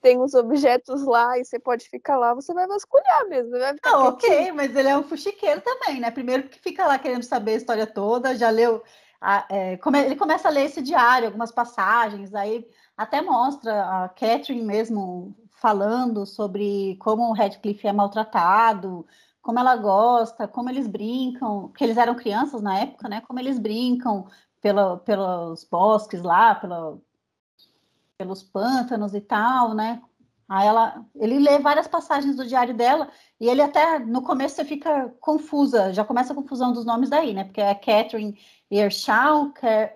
[0.00, 3.50] Tem os objetos lá e você pode ficar lá, você vai vasculhar mesmo.
[3.50, 6.10] Vai ficar não, ok, mas ele é um fuxiqueiro também, né?
[6.10, 8.82] Primeiro porque fica lá querendo saber a história toda, já leu.
[9.20, 12.64] A, é, come, ele começa a ler esse diário, algumas passagens, aí
[12.96, 19.04] até mostra a Catherine mesmo falando sobre como o Radcliffe é maltratado,
[19.42, 23.20] como ela gosta, como eles brincam, que eles eram crianças na época, né?
[23.22, 24.26] Como eles brincam
[24.60, 26.98] pela, pelos bosques lá, pela,
[28.18, 30.02] pelos pântanos e tal, né?
[30.48, 33.08] Aí ela, ele lê várias passagens do diário dela
[33.38, 37.32] e ele até no começo você fica confusa, já começa a confusão dos nomes daí,
[37.32, 37.44] né?
[37.44, 38.36] Porque é Catherine
[38.70, 39.52] Earshaw,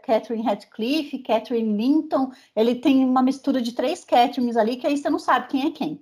[0.06, 5.10] Catherine Radcliffe, Catherine Linton, ele tem uma mistura de três Catherines ali que aí você
[5.10, 6.00] não sabe quem é quem.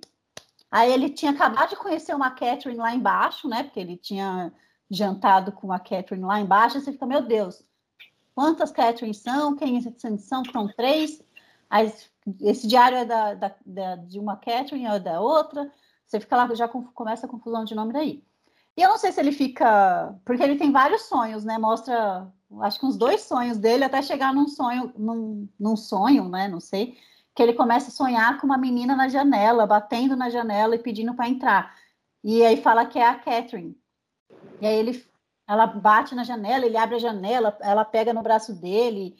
[0.69, 3.63] Aí ele tinha acabado de conhecer uma Catherine lá embaixo, né?
[3.63, 4.53] Porque ele tinha
[4.89, 6.77] jantado com a Catherine lá embaixo.
[6.77, 7.63] E você fica, meu Deus,
[8.35, 9.55] quantas Catherine são?
[9.55, 9.81] Quem
[10.17, 10.43] são?
[10.45, 11.21] São três.
[11.69, 11.91] Aí,
[12.41, 15.71] esse diário é da, da, da, de uma Catherine ou da outra.
[16.05, 18.23] Você fica lá, já começa a confusão de nome daí.
[18.77, 20.15] E eu não sei se ele fica.
[20.25, 21.57] Porque ele tem vários sonhos, né?
[21.57, 26.47] Mostra, acho que uns dois sonhos dele até chegar num sonho, num, num sonho, né?
[26.47, 26.97] Não sei
[27.33, 31.13] que ele começa a sonhar com uma menina na janela, batendo na janela e pedindo
[31.13, 31.75] para entrar.
[32.23, 33.77] E aí fala que é a Catherine.
[34.59, 35.05] E aí ele,
[35.47, 39.15] ela bate na janela, ele abre a janela, ela pega no braço dele.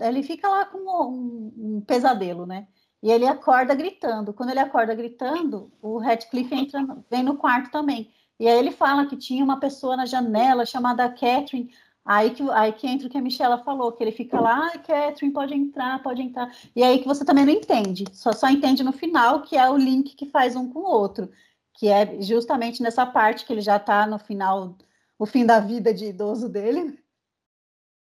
[0.00, 2.66] Ele fica lá com um, um pesadelo, né?
[3.02, 4.32] E ele acorda gritando.
[4.32, 6.80] Quando ele acorda gritando, o Radcliffe entra,
[7.10, 8.12] vem no quarto também.
[8.38, 11.70] E aí ele fala que tinha uma pessoa na janela chamada Catherine.
[12.04, 14.78] Aí que, aí que entra o que a Michela falou, que ele fica lá, ah,
[14.78, 16.52] Catherine, pode entrar, pode entrar.
[16.74, 19.76] E aí que você também não entende, só, só entende no final, que é o
[19.76, 21.30] link que faz um com o outro,
[21.74, 24.76] que é justamente nessa parte que ele já está no final,
[25.16, 26.98] o fim da vida de idoso dele,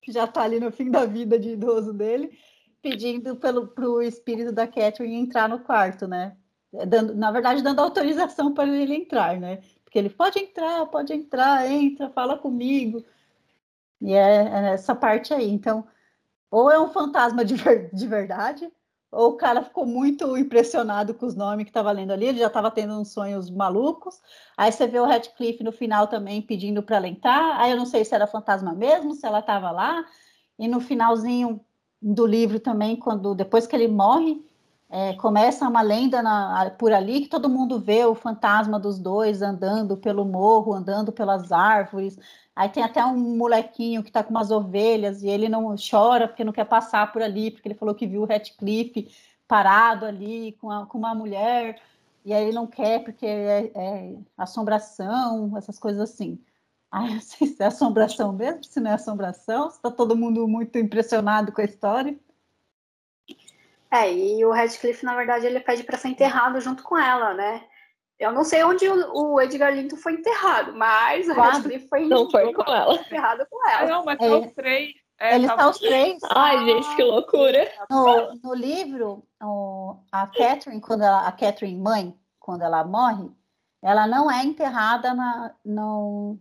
[0.10, 2.32] já está ali no fim da vida de idoso dele,
[2.82, 6.36] pedindo para o espírito da Catherine entrar no quarto, né?
[6.88, 9.62] Dando, na verdade, dando autorização para ele entrar, né?
[9.84, 13.04] Porque ele pode entrar, pode entrar, entra, fala comigo.
[14.00, 15.50] E é, é essa parte aí.
[15.52, 15.86] Então,
[16.50, 18.72] ou é um fantasma de, ver, de verdade,
[19.12, 22.48] ou o cara ficou muito impressionado com os nomes que estava lendo ali, ele já
[22.48, 24.22] estava tendo uns sonhos malucos.
[24.56, 27.60] Aí você vê o Radcliffe no final também pedindo para ela entrar.
[27.60, 30.06] Aí eu não sei se era fantasma mesmo, se ela estava lá.
[30.58, 31.60] E no finalzinho
[32.02, 34.42] do livro também, quando depois que ele morre,
[34.92, 39.42] é, começa uma lenda na, por ali que todo mundo vê o fantasma dos dois
[39.42, 42.20] andando pelo morro, andando pelas árvores.
[42.54, 46.44] Aí tem até um molequinho que está com umas ovelhas e ele não chora porque
[46.44, 49.10] não quer passar por ali, porque ele falou que viu o Ratcliffe
[49.48, 51.82] parado ali com, a, com uma mulher,
[52.26, 56.38] e aí ele não quer porque é, é assombração, essas coisas assim.
[56.94, 60.78] Não sei se é assombração mesmo, se não é assombração, se está todo mundo muito
[60.78, 62.20] impressionado com a história.
[63.92, 67.64] É, e o Radcliffe, na verdade, ele pede para ser enterrado junto com ela, né?
[68.18, 72.54] Eu não sei onde o, Edgar Linton foi enterrado, mas o Radcliffe foi, não foi
[72.54, 72.94] com ela.
[72.94, 73.90] enterrado com ela.
[73.90, 74.30] Não, mas é.
[74.30, 74.94] os três.
[75.20, 76.20] É, Eles estão os três.
[76.30, 77.72] Ai, gente, que loucura.
[77.90, 83.30] No, no livro, o, a Catherine, quando ela, a Catherine mãe, quando ela morre,
[83.82, 86.40] ela não é enterrada na, no,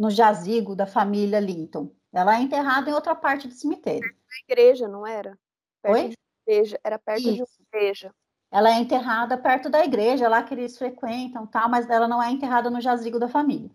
[0.00, 1.90] no jazigo da família Linton.
[2.12, 4.00] Ela é enterrada em outra parte do cemitério.
[4.00, 5.38] Na igreja, não era?
[5.82, 6.14] Perto Oi?
[6.46, 7.34] Igreja, era perto Isso.
[7.34, 8.14] de uma igreja.
[8.50, 12.30] Ela é enterrada perto da igreja, lá que eles frequentam, tal, mas ela não é
[12.30, 13.70] enterrada no jazigo da família.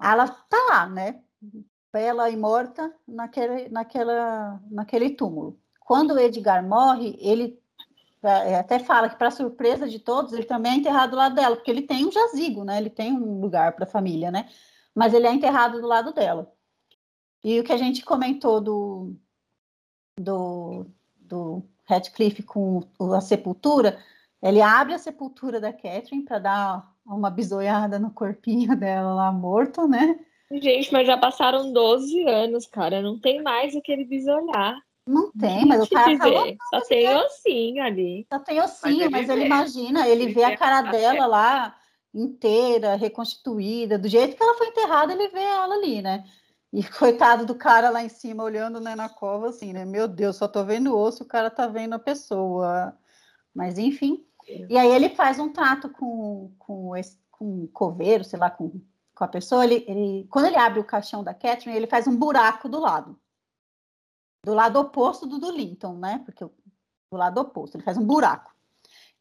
[0.00, 1.22] Ela tá lá, né?
[1.92, 5.58] Bela e morta naquele, naquela, naquele túmulo.
[5.80, 7.62] Quando o Edgar morre, ele
[8.22, 11.56] é, até fala que, para surpresa de todos, ele também é enterrado do lado dela,
[11.56, 12.78] porque ele tem um jazigo, né?
[12.78, 14.48] Ele tem um lugar para a família, né?
[14.94, 16.50] Mas ele é enterrado do lado dela.
[17.42, 19.14] E o que a gente comentou do,
[20.18, 20.86] do,
[21.24, 22.82] do Radcliffe com
[23.14, 23.98] a sepultura,
[24.42, 29.86] ele abre a sepultura da Catherine para dar uma bisoiada no corpinho dela lá morto,
[29.88, 30.18] né?
[30.50, 33.02] Gente, mas já passaram 12 anos, cara.
[33.02, 34.76] Não tem mais aquele bisolhar.
[35.06, 36.24] Não tem, mas o cara tá
[36.70, 38.26] Só tem ossinho ali.
[38.32, 41.76] Só tem ossinho, mas ele, mas ele imagina, ele, ele vê a cara dela lá
[42.14, 46.24] inteira, reconstituída, do jeito que ela foi enterrada, ele vê ela ali, né?
[46.74, 49.84] E coitado do cara lá em cima, olhando né, na cova, assim, né?
[49.84, 52.98] Meu Deus, só tô vendo osso, o cara tá vendo a pessoa.
[53.54, 54.26] Mas, enfim.
[54.68, 58.80] E aí ele faz um trato com, com, esse, com o coveiro, sei lá, com,
[59.14, 59.62] com a pessoa.
[59.62, 63.16] Ele, ele, quando ele abre o caixão da Catherine, ele faz um buraco do lado.
[64.44, 66.22] Do lado oposto do do Linton, né?
[66.24, 66.52] Porque do
[67.12, 68.52] lado oposto, ele faz um buraco.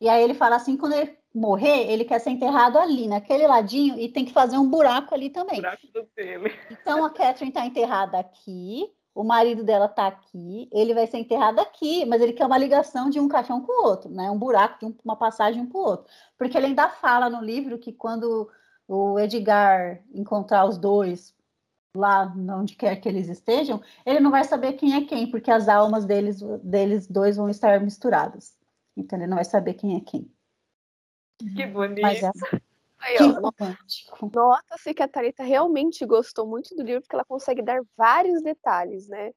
[0.02, 4.00] E aí ele fala assim, quando ele morrer, ele quer ser enterrado ali, naquele ladinho,
[4.00, 5.58] e tem que fazer um buraco ali também.
[5.58, 6.48] Buraco do pelo.
[6.70, 11.60] Então a Catherine está enterrada aqui, o marido dela está aqui, ele vai ser enterrado
[11.60, 14.30] aqui, mas ele quer uma ligação de um caixão com o outro, né?
[14.30, 16.12] Um buraco de um, uma passagem um com o outro.
[16.38, 18.50] Porque ele ainda fala no livro que quando
[18.88, 21.34] o Edgar encontrar os dois
[21.96, 25.68] lá onde quer que eles estejam, ele não vai saber quem é quem, porque as
[25.68, 28.56] almas deles, deles dois vão estar misturadas.
[28.98, 30.33] Então ele não vai saber quem é quem.
[31.38, 32.02] Que bonito.
[32.02, 32.32] Mas é...
[33.04, 34.32] Aí, que romântico.
[34.34, 39.10] Nota-se que a Thalita realmente gostou muito do livro, porque ela consegue dar vários detalhes,
[39.10, 39.32] né?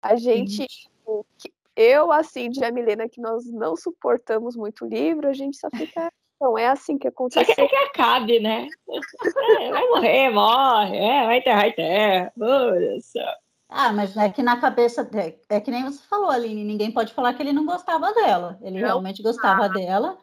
[0.00, 1.26] A gente, tipo,
[1.76, 5.68] eu, assim, de a Milena, que nós não suportamos muito o livro, a gente só
[5.70, 6.10] fica.
[6.40, 7.44] Não é assim que acontece.
[7.46, 8.66] Só quer que acabe, né?
[9.60, 12.32] É, vai morrer, morre, é, vai enterrar, enterra.
[13.68, 15.08] Ah, mas é que na cabeça.
[15.14, 18.58] É, é, que nem você falou, Aline, ninguém pode falar que ele não gostava dela.
[18.60, 18.86] Ele não.
[18.86, 19.68] realmente gostava ah.
[19.68, 20.18] dela.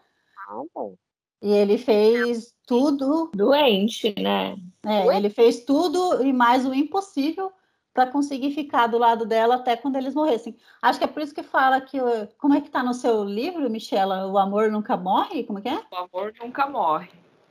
[0.49, 0.95] Não, bom.
[1.41, 3.31] E ele fez tudo.
[3.33, 4.57] Doente, né?
[4.83, 5.17] É, Doente.
[5.17, 7.51] ele fez tudo e mais o impossível
[7.93, 10.55] para conseguir ficar do lado dela até quando eles morressem.
[10.81, 11.97] Acho que é por isso que fala que.
[12.37, 14.27] Como é que tá no seu livro, Michela?
[14.27, 15.43] O amor nunca morre?
[15.43, 15.81] Como é que é?
[15.91, 17.09] O amor nunca morre.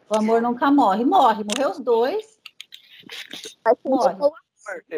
[0.09, 1.05] O amor nunca morre.
[1.05, 1.45] Morre.
[1.45, 2.39] Morreu os dois.
[3.85, 4.17] Morre.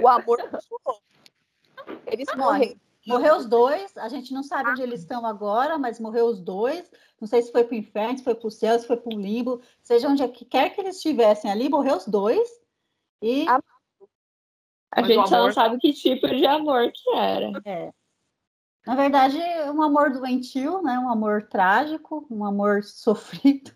[0.02, 2.80] O amor não Eles morrem.
[3.06, 6.90] Morreu os dois, a gente não sabe onde eles estão agora, mas morreu os dois.
[7.20, 9.14] Não sei se foi para o inferno, se foi para o céu, se foi para
[9.14, 12.48] o limbo, seja onde quer que eles estivessem ali, morreu os dois.
[13.22, 13.48] E.
[13.48, 13.60] A,
[14.92, 17.52] a gente só não sabe que tipo de amor que era.
[17.64, 17.92] É.
[18.86, 19.38] Na verdade,
[19.74, 20.98] um amor doentio, né?
[20.98, 23.72] Um amor trágico, um amor sofrido,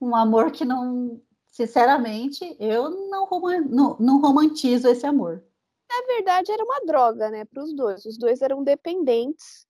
[0.00, 1.20] um amor que não,
[1.50, 3.28] sinceramente, eu não,
[3.68, 5.44] não, não romantizo esse amor.
[5.90, 8.04] Na verdade, era uma droga, né, para os dois.
[8.04, 9.66] Os dois eram dependentes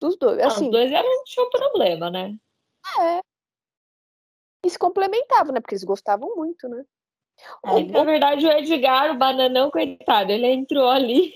[0.00, 0.38] dos dois.
[0.40, 2.36] Assim, os dois eram, tinham problema, né?
[3.00, 3.20] É.
[4.64, 5.60] E se complementavam, né?
[5.60, 6.84] Porque eles gostavam muito, né?
[7.64, 11.34] É, na verdade, o Edgar, o bananão, coitado, ele entrou ali.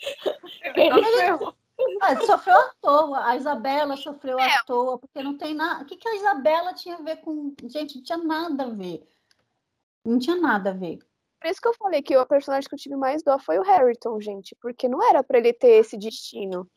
[0.76, 1.52] Ele, ele...
[2.00, 4.46] Ah, sofreu à toa, a Isabela sofreu é.
[4.46, 5.82] à toa, porque não tem nada.
[5.82, 7.54] O que, que a Isabela tinha a ver com.
[7.64, 9.08] Gente, não tinha nada a ver.
[10.04, 10.98] Não tinha nada a ver.
[11.40, 13.62] Por isso que eu falei que o personagem que eu tive mais dó foi o
[13.62, 16.68] Harrington, gente, porque não era para ele ter esse destino.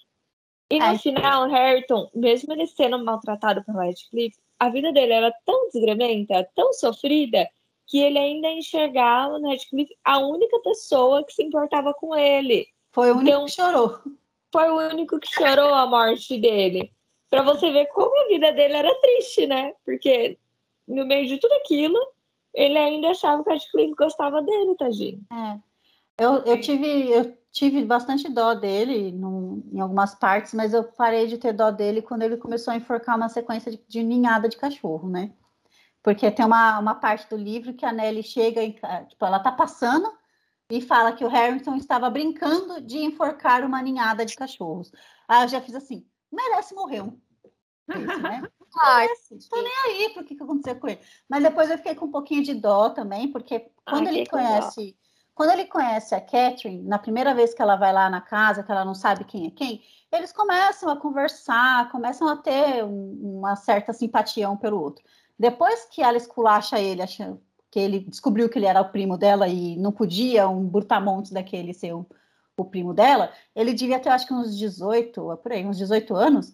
[0.69, 0.97] E no é.
[0.97, 6.47] final, o Harrington, mesmo ele sendo maltratado pelo Radcliffe, a vida dele era tão desgrementa,
[6.55, 7.49] tão sofrida,
[7.87, 12.67] que ele ainda enxergava no Radcliffe a única pessoa que se importava com ele.
[12.91, 13.99] Foi o único então, que chorou.
[14.51, 16.93] Foi o único que chorou a morte dele.
[17.29, 19.73] Para você ver como a vida dele era triste, né?
[19.83, 20.37] Porque
[20.87, 21.99] no meio de tudo aquilo,
[22.53, 25.21] ele ainda achava que a Radcliffe gostava dele, tadinho.
[25.31, 25.59] É.
[26.17, 31.27] Eu, eu, tive, eu tive bastante dó dele num, em algumas partes, mas eu parei
[31.27, 34.57] de ter dó dele quando ele começou a enforcar uma sequência de, de ninhada de
[34.57, 35.33] cachorro, né?
[36.03, 39.51] Porque tem uma, uma parte do livro que a Nelly chega, em, tipo, ela tá
[39.51, 40.11] passando
[40.69, 44.91] e fala que o Harrington estava brincando de enforcar uma ninhada de cachorros.
[45.27, 47.19] Aí eu já fiz assim, merece morrer um.
[47.89, 48.43] Esse, né?
[48.79, 49.07] Ai,
[49.49, 50.99] tô nem aí pro que, que aconteceu com ele.
[51.29, 54.97] Mas depois eu fiquei com um pouquinho de dó também, porque quando Ai, ele conhece,
[55.33, 58.71] quando ele conhece a Catherine, na primeira vez que ela vai lá na casa, que
[58.71, 63.55] ela não sabe quem é quem, eles começam a conversar, começam a ter um, uma
[63.55, 65.03] certa simpatia um pelo outro.
[65.37, 69.47] Depois que ela esculacha ele, achando que ele descobriu que ele era o primo dela
[69.47, 72.05] e não podia um brutamontes daquele ser o,
[72.57, 76.53] o primo dela, ele devia ter, acho que uns 18, por aí, uns 18 anos,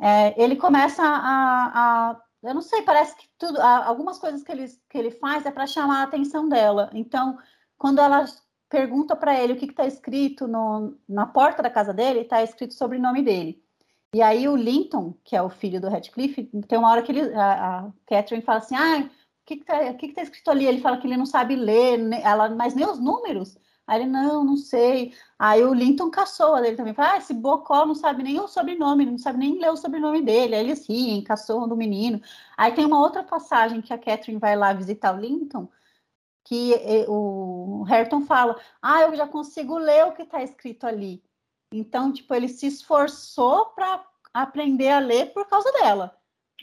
[0.00, 4.66] é, ele começa a, a, eu não sei, parece que tudo, algumas coisas que ele,
[4.88, 6.90] que ele faz é para chamar a atenção dela.
[6.94, 7.38] Então,
[7.76, 8.24] quando ela
[8.68, 12.74] pergunta para ele o que está escrito no, na porta da casa dele, está escrito
[12.84, 13.62] o nome dele.
[14.14, 17.34] E aí o Linton, que é o filho do Radcliffe, tem uma hora que ele,
[17.34, 19.08] a, a Catherine fala assim, ah,
[19.44, 20.66] que que tá, que que tá escrito ali?
[20.66, 23.58] Ele fala que ele não sabe ler, ela, mas nem os números.
[23.88, 25.14] Aí ele, não, não sei.
[25.38, 26.92] Aí o Linton caçoa dele também.
[26.92, 30.20] Fala, ah, esse Bocó não sabe nem o sobrenome, não sabe nem ler o sobrenome
[30.20, 30.54] dele.
[30.54, 32.20] Aí eles riem, caçoam do menino.
[32.54, 35.66] Aí tem uma outra passagem que a Catherine vai lá visitar o Linton,
[36.44, 36.74] que
[37.08, 41.24] o Hareton fala, ah, eu já consigo ler o que está escrito ali.
[41.72, 46.14] Então, tipo, ele se esforçou para aprender a ler por causa dela,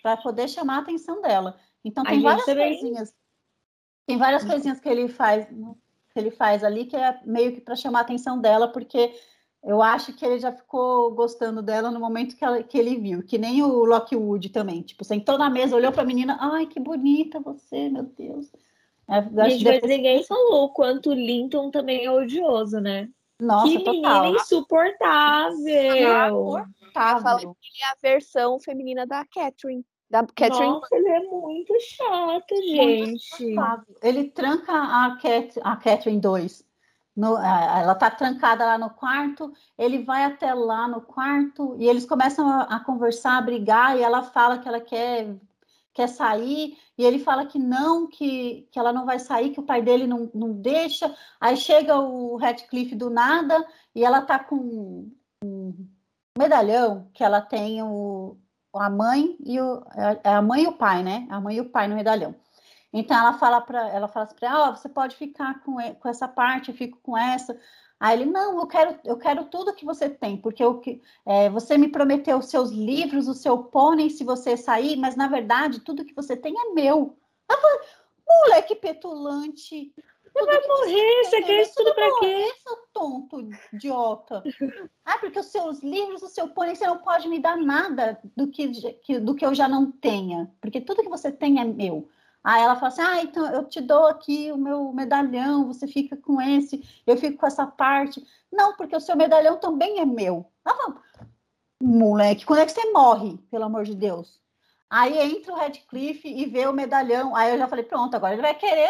[0.04, 1.60] para poder chamar a atenção dela.
[1.84, 3.16] Então tem várias coisinhas.
[4.08, 5.48] Tem várias coisinhas que ele faz
[6.16, 9.14] que ele faz ali, que é meio que para chamar a atenção dela, porque
[9.62, 13.22] eu acho que ele já ficou gostando dela no momento que, ela, que ele viu,
[13.22, 14.82] que nem o Lockwood também.
[14.82, 18.50] Tipo, sentou na mesa, olhou para a menina, ai, que bonita você, meu Deus.
[19.10, 19.82] É, Gente, depois...
[19.82, 23.10] mas ninguém falou o quanto o Linton também é odioso, né?
[23.38, 24.36] Nossa, que total.
[24.36, 25.58] insuportável.
[25.58, 27.24] Insuportável.
[27.24, 29.86] Fala que ele é a versão feminina da Catherine.
[30.10, 30.74] Da Catherine.
[30.74, 33.56] Nossa, ele é muito chato, gente.
[34.02, 36.64] ele tranca a, Cat, a Catherine 2.
[37.16, 42.06] No, ela tá trancada lá no quarto, ele vai até lá no quarto e eles
[42.06, 45.34] começam a, a, conversar, a brigar, e ela fala que ela quer,
[45.94, 49.66] quer sair, e ele fala que não, que, que ela não vai sair, que o
[49.66, 51.16] pai dele não, não deixa.
[51.40, 55.10] Aí chega o Radcliffe do nada e ela tá com
[55.42, 55.88] um
[56.38, 58.38] medalhão que ela tem o,
[58.80, 61.28] a mãe e o, é, é a mãe e o pai, né?
[61.30, 62.36] A mãe e o pai no medalhão.
[62.94, 66.08] Então ela fala para ela fala assim para ela, oh, você pode ficar com, com
[66.08, 67.60] essa parte, eu fico com essa.
[68.00, 70.82] Aí ele, não, eu quero, eu quero tudo que você tem, porque eu,
[71.26, 75.28] é, você me prometeu os seus livros, o seu pônei se você sair, mas na
[75.28, 77.18] verdade tudo que você tem é meu.
[77.50, 77.82] Ela
[78.28, 79.94] moleque petulante,
[80.36, 82.54] você vai morrer, você quer isso tudo pra quê?
[82.62, 84.44] Seu tonto, idiota.
[85.06, 88.48] Ah, porque os seus livros, o seu pônei, você não pode me dar nada do
[88.48, 88.68] que,
[89.02, 92.10] que, do que eu já não tenha, porque tudo que você tem é meu.
[92.44, 96.18] Aí ela fala assim: ah, então eu te dou aqui o meu medalhão, você fica
[96.18, 98.24] com esse, eu fico com essa parte.
[98.52, 100.46] Não, porque o seu medalhão também é meu.
[100.66, 101.02] Ela fala,
[101.82, 104.40] moleque, quando é que você morre, pelo amor de Deus?
[104.90, 107.36] Aí entra o Redcliffe e vê o medalhão.
[107.36, 108.90] Aí eu já falei, pronto, agora ele vai querer.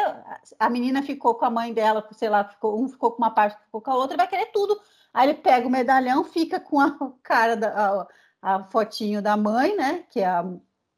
[0.60, 3.58] A menina ficou com a mãe dela, sei lá, ficou, um ficou com uma parte,
[3.66, 4.80] ficou com a outra, ele vai querer tudo.
[5.14, 6.92] Aí ele pega o medalhão, fica com a
[7.24, 8.08] cara da
[8.42, 10.04] a, a fotinho da mãe, né?
[10.10, 10.46] Que é a,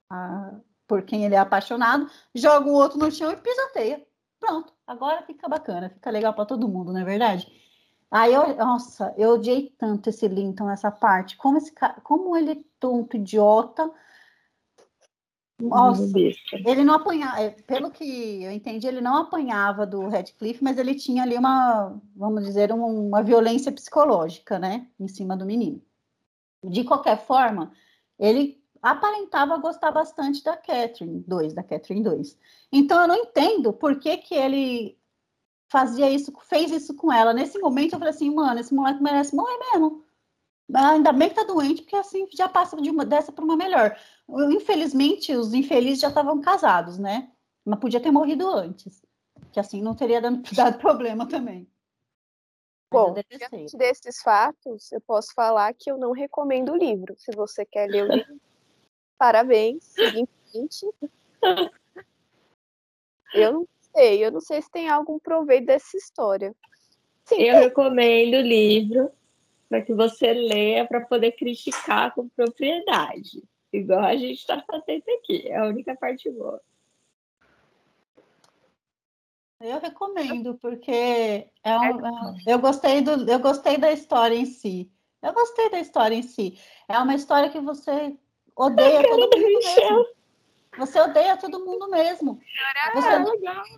[0.10, 0.56] a,
[0.88, 4.06] por quem ele é apaixonado, joga o outro no chão e pisoteia.
[4.40, 7.48] Pronto, agora fica bacana, fica legal para todo mundo, não é verdade?
[8.10, 11.36] Aí eu, nossa, eu odiei tanto esse Linton, essa parte.
[11.38, 11.74] Como esse
[12.04, 13.92] como ele é tonto, idiota
[15.60, 16.04] nossa,
[16.66, 20.94] ele não apanhava, é, pelo que eu entendi, ele não apanhava do Radcliffe, mas ele
[20.94, 25.82] tinha ali uma, vamos dizer, uma, uma violência psicológica, né, em cima do menino.
[26.64, 27.72] De qualquer forma,
[28.20, 32.38] ele aparentava gostar bastante da Catherine 2, da Catherine 2.
[32.72, 34.98] Então eu não entendo por que, que ele
[35.70, 37.34] fazia isso, fez isso com ela.
[37.34, 40.04] Nesse momento eu falei assim, mano, esse moleque merece morrer mesmo.
[40.74, 43.98] Ainda bem que tá doente, porque assim já passa de uma dessa para uma melhor.
[44.30, 47.32] Infelizmente, os infelizes já estavam casados, né?
[47.66, 49.02] Mas podia ter morrido antes,
[49.52, 51.70] que assim não teria dado, dado problema também.
[52.90, 57.16] Bom, diante desses fatos, eu posso falar que eu não recomendo o livro.
[57.18, 58.42] Se você quer ler o livro,
[59.18, 60.86] parabéns, siga em frente.
[63.34, 66.56] Eu não sei, eu não sei se tem algum proveito dessa história.
[67.26, 69.12] Sim, eu recomendo o livro
[69.68, 75.48] para que você leia para poder criticar com propriedade, igual a gente está fazendo aqui.
[75.48, 76.62] É a única parte boa.
[79.60, 84.92] Eu recomendo, porque é um, é, eu, gostei do, eu gostei da história em si.
[85.22, 86.60] Eu gostei da história em si.
[86.88, 88.16] É uma história que você
[88.56, 90.17] odeia todo mundo.
[90.78, 92.40] Você odeia todo mundo mesmo.
[92.94, 93.34] Você é, não,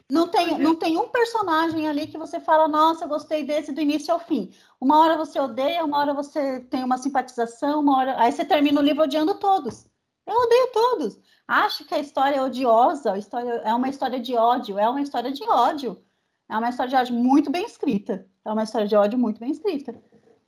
[0.10, 3.80] não, tem, não tem um personagem ali que você fala, nossa, eu gostei desse do
[3.80, 4.52] início ao fim.
[4.80, 8.16] Uma hora você odeia, uma hora você tem uma simpatização, uma hora.
[8.20, 9.88] Aí você termina o livro odiando todos.
[10.28, 11.20] Eu odeio todos.
[11.48, 15.02] Acho que a história é odiosa, a história é uma história de ódio, é uma
[15.02, 16.04] história de ódio.
[16.50, 18.28] É uma história de ódio muito bem escrita.
[18.44, 19.96] É uma história de ódio muito bem escrita.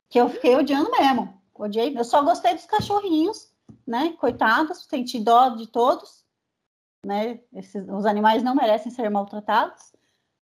[0.08, 1.40] Que eu fiquei odiando mesmo.
[1.54, 1.96] Odiei.
[1.96, 3.52] Eu só gostei dos cachorrinhos,
[3.86, 4.12] né?
[4.18, 6.21] Coitados, senti dó de todos
[7.04, 7.40] né?
[7.54, 9.92] Esses, os animais não merecem ser maltratados,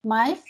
[0.02, 0.42] mas.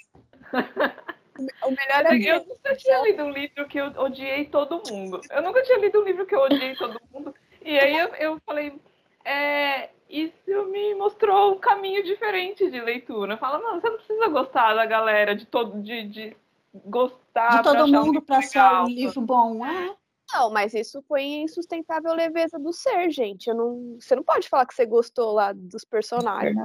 [1.65, 5.21] o melhor é Eu nunca tinha lido um livro que eu odiei todo mundo.
[5.31, 7.35] Eu nunca tinha lido um livro que eu odiei todo mundo.
[7.65, 8.81] E aí eu, eu falei,
[9.25, 13.37] é, isso me mostrou um caminho diferente de leitura.
[13.37, 16.37] Fala, não, você não precisa gostar da galera, de todo, de, de
[16.85, 17.59] gostar.
[17.59, 19.95] De todo mundo para ser um livro bom, é.
[20.33, 23.49] Não, mas isso foi insustentável leveza do ser, gente.
[23.49, 26.57] Eu não, você não pode falar que você gostou lá dos personagens.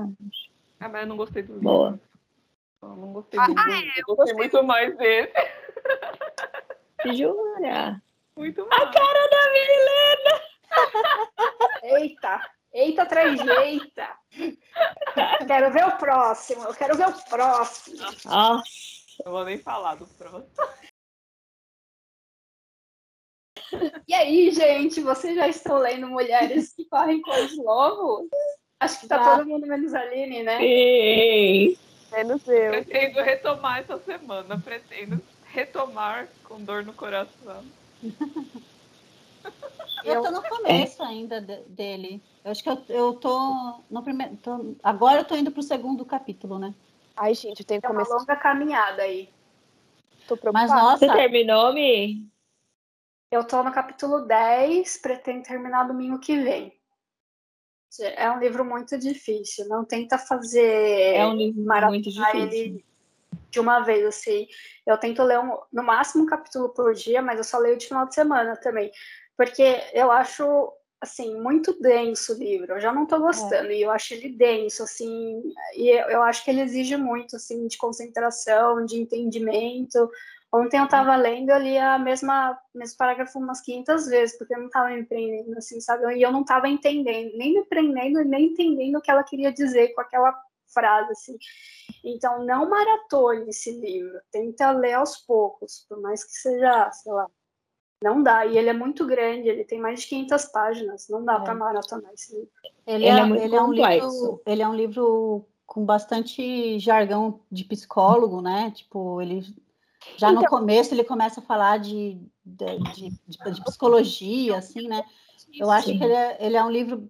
[0.79, 1.63] Ah, mas eu não gostei do livro.
[1.63, 1.99] Boa.
[2.81, 3.71] Eu não gostei ah, do livro.
[3.71, 5.33] É, eu gostei muito mais desse.
[7.13, 8.01] Jura?
[8.35, 8.83] Muito mais.
[8.83, 10.41] A cara da Milena!
[11.83, 12.51] Eita!
[12.73, 14.09] Eita, trejeita!
[15.47, 17.97] quero ver o próximo, eu quero ver o próximo.
[18.25, 18.63] Nossa.
[19.25, 20.51] Não vou nem falar do próximo.
[24.07, 28.29] E aí, gente, vocês já estão lendo Mulheres que Correm com os Lobos?
[28.79, 29.37] Acho que tá já.
[29.37, 30.59] todo mundo menos a Aline, né?
[30.59, 31.77] Sim.
[32.11, 32.71] Menos eu.
[32.71, 34.59] Pretendo retomar essa semana.
[34.59, 37.63] Pretendo retomar com dor no coração.
[40.03, 42.21] Eu tô no começo ainda dele.
[42.45, 44.37] Eu acho que eu, eu tô no primeiro.
[44.37, 46.73] Tô, agora eu tô indo pro segundo capítulo, né?
[47.15, 48.11] Ai, gente, eu tenho que começar.
[48.11, 49.29] uma longa caminhada aí.
[50.27, 50.67] Tô preocupada.
[50.67, 51.05] Mas nossa.
[51.05, 52.27] Você terminou, Mi?
[53.29, 56.73] Eu tô no capítulo 10, pretendo terminar domingo que vem.
[58.15, 59.67] É um livro muito difícil.
[59.67, 61.15] Não tenta fazer.
[61.15, 62.83] É um livro muito difícil.
[63.49, 64.47] de uma vez, assim.
[64.85, 67.87] Eu tento ler um, no máximo um capítulo por dia, mas eu só leio de
[67.87, 68.91] final de semana também.
[69.35, 72.73] Porque eu acho assim, muito denso o livro.
[72.73, 73.75] Eu já não estou gostando, é.
[73.75, 75.43] e eu acho ele denso, assim,
[75.75, 80.09] e eu, eu, acho que ele exige muito, assim, de concentração, de entendimento.
[80.53, 84.59] Ontem eu estava lendo, eu li a mesma, mesmo parágrafo umas 500 vezes, porque eu
[84.59, 86.15] não estava me prendendo, assim, sabe?
[86.15, 89.93] E eu não estava entendendo, nem me prendendo, nem entendendo o que ela queria dizer
[89.93, 90.33] com aquela
[90.73, 91.37] frase, assim.
[92.03, 97.27] Então, não maratone esse livro, tenta ler aos poucos, por mais que seja, sei lá,
[98.01, 101.35] não dá, e ele é muito grande, ele tem mais de 500 páginas, não dá
[101.35, 101.39] é.
[101.41, 102.51] para maratonar esse livro.
[102.85, 104.05] Ele, ele é, é, muito ele complexo.
[104.05, 108.71] É um livro, ele é um livro com bastante jargão de psicólogo, né?
[108.71, 109.43] Tipo, ele
[110.15, 113.09] já então, no começo ele começa a falar de, de, de,
[113.51, 115.03] de psicologia, assim, né?
[115.53, 115.97] Eu acho Sim.
[115.97, 117.09] que ele é, ele é um livro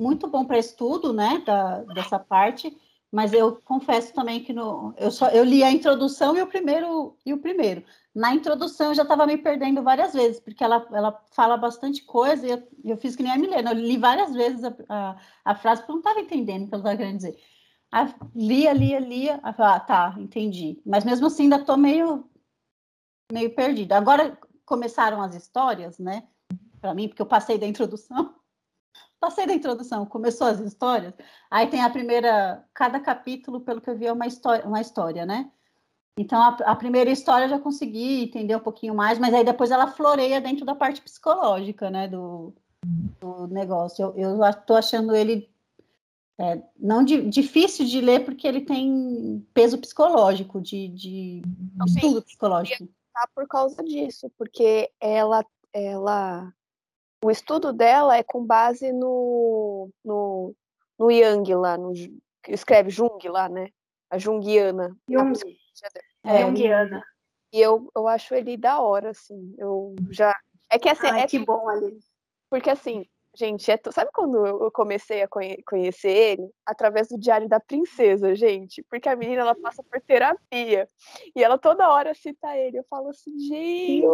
[0.00, 1.42] muito bom para estudo, né?
[1.44, 2.76] Da, dessa parte,
[3.10, 7.16] mas eu confesso também que no, eu só eu li a introdução e o primeiro
[7.24, 7.82] e o primeiro.
[8.14, 12.46] Na introdução eu já estava me perdendo várias vezes, porque ela, ela fala bastante coisa
[12.46, 15.54] e eu, eu fiz que nem a Milena, eu li várias vezes a, a, a
[15.54, 17.38] frase porque eu não estava entendendo o que ela estava querendo dizer.
[17.90, 20.80] Aí, lia, lia, lia, ah, tá, entendi.
[20.84, 22.28] Mas mesmo assim ainda estou meio,
[23.32, 23.96] meio perdida.
[23.96, 26.24] Agora começaram as histórias, né?
[26.80, 28.34] Para mim, porque eu passei da introdução.
[29.20, 31.12] Passei da introdução, começou as histórias.
[31.50, 35.26] Aí tem a primeira, cada capítulo, pelo que eu vi, é uma história, uma história
[35.26, 35.50] né?
[36.16, 39.72] Então, a, a, primeira história eu já consegui entender um pouquinho mais, mas aí depois
[39.72, 42.54] ela floreia dentro da parte psicológica, né, do,
[43.20, 44.12] do negócio.
[44.16, 45.50] Eu estou achando ele
[46.38, 51.42] é, não di, difícil de ler, porque ele tem peso psicológico, de, de
[51.86, 52.88] estudo psicológico.
[53.18, 56.52] Tá por causa disso, porque ela, ela,
[57.24, 60.54] o estudo dela é com base no, no,
[60.96, 61.92] no Jung lá, no,
[62.46, 63.70] escreve Jung lá, né?
[64.08, 64.96] A Jungiana.
[65.10, 65.32] Jung.
[66.24, 67.04] É, Jungiana.
[67.52, 69.52] E eu, eu acho ele da hora, assim.
[69.58, 70.32] Eu já.
[70.70, 71.08] É que assim.
[71.08, 71.98] Ai, é que bom ali.
[72.48, 73.04] Porque assim,
[73.38, 73.78] gente, é...
[73.92, 75.62] sabe quando eu comecei a conhe...
[75.62, 76.50] conhecer ele?
[76.66, 78.82] Através do Diário da Princesa, gente.
[78.84, 80.88] Porque a menina ela passa por terapia.
[81.34, 82.78] E ela toda hora cita ele.
[82.78, 84.04] Eu falo assim, gente.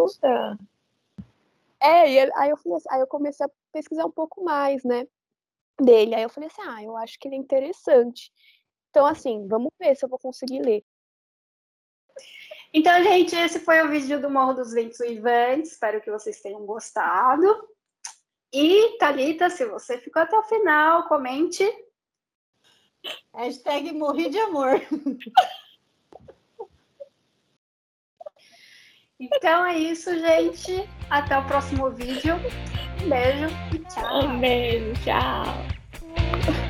[1.81, 5.07] É, e aí eu, assim, aí eu comecei a pesquisar um pouco mais, né?
[5.81, 6.15] Dele.
[6.15, 8.31] Aí eu falei assim, ah, eu acho que ele é interessante.
[8.91, 10.85] Então, assim, vamos ver se eu vou conseguir ler.
[12.73, 15.73] Então, gente, esse foi o vídeo do Morro dos Ventos Vivantes.
[15.73, 17.69] Espero que vocês tenham gostado.
[18.55, 21.69] E, Thalita, se você ficou até o final, comente.
[23.35, 24.81] Hashtag morri de amor.
[29.19, 30.89] Então é isso, gente.
[31.11, 32.35] Até o próximo vídeo.
[33.03, 34.25] Um beijo e tchau.
[34.25, 36.63] Um beijo, tchau.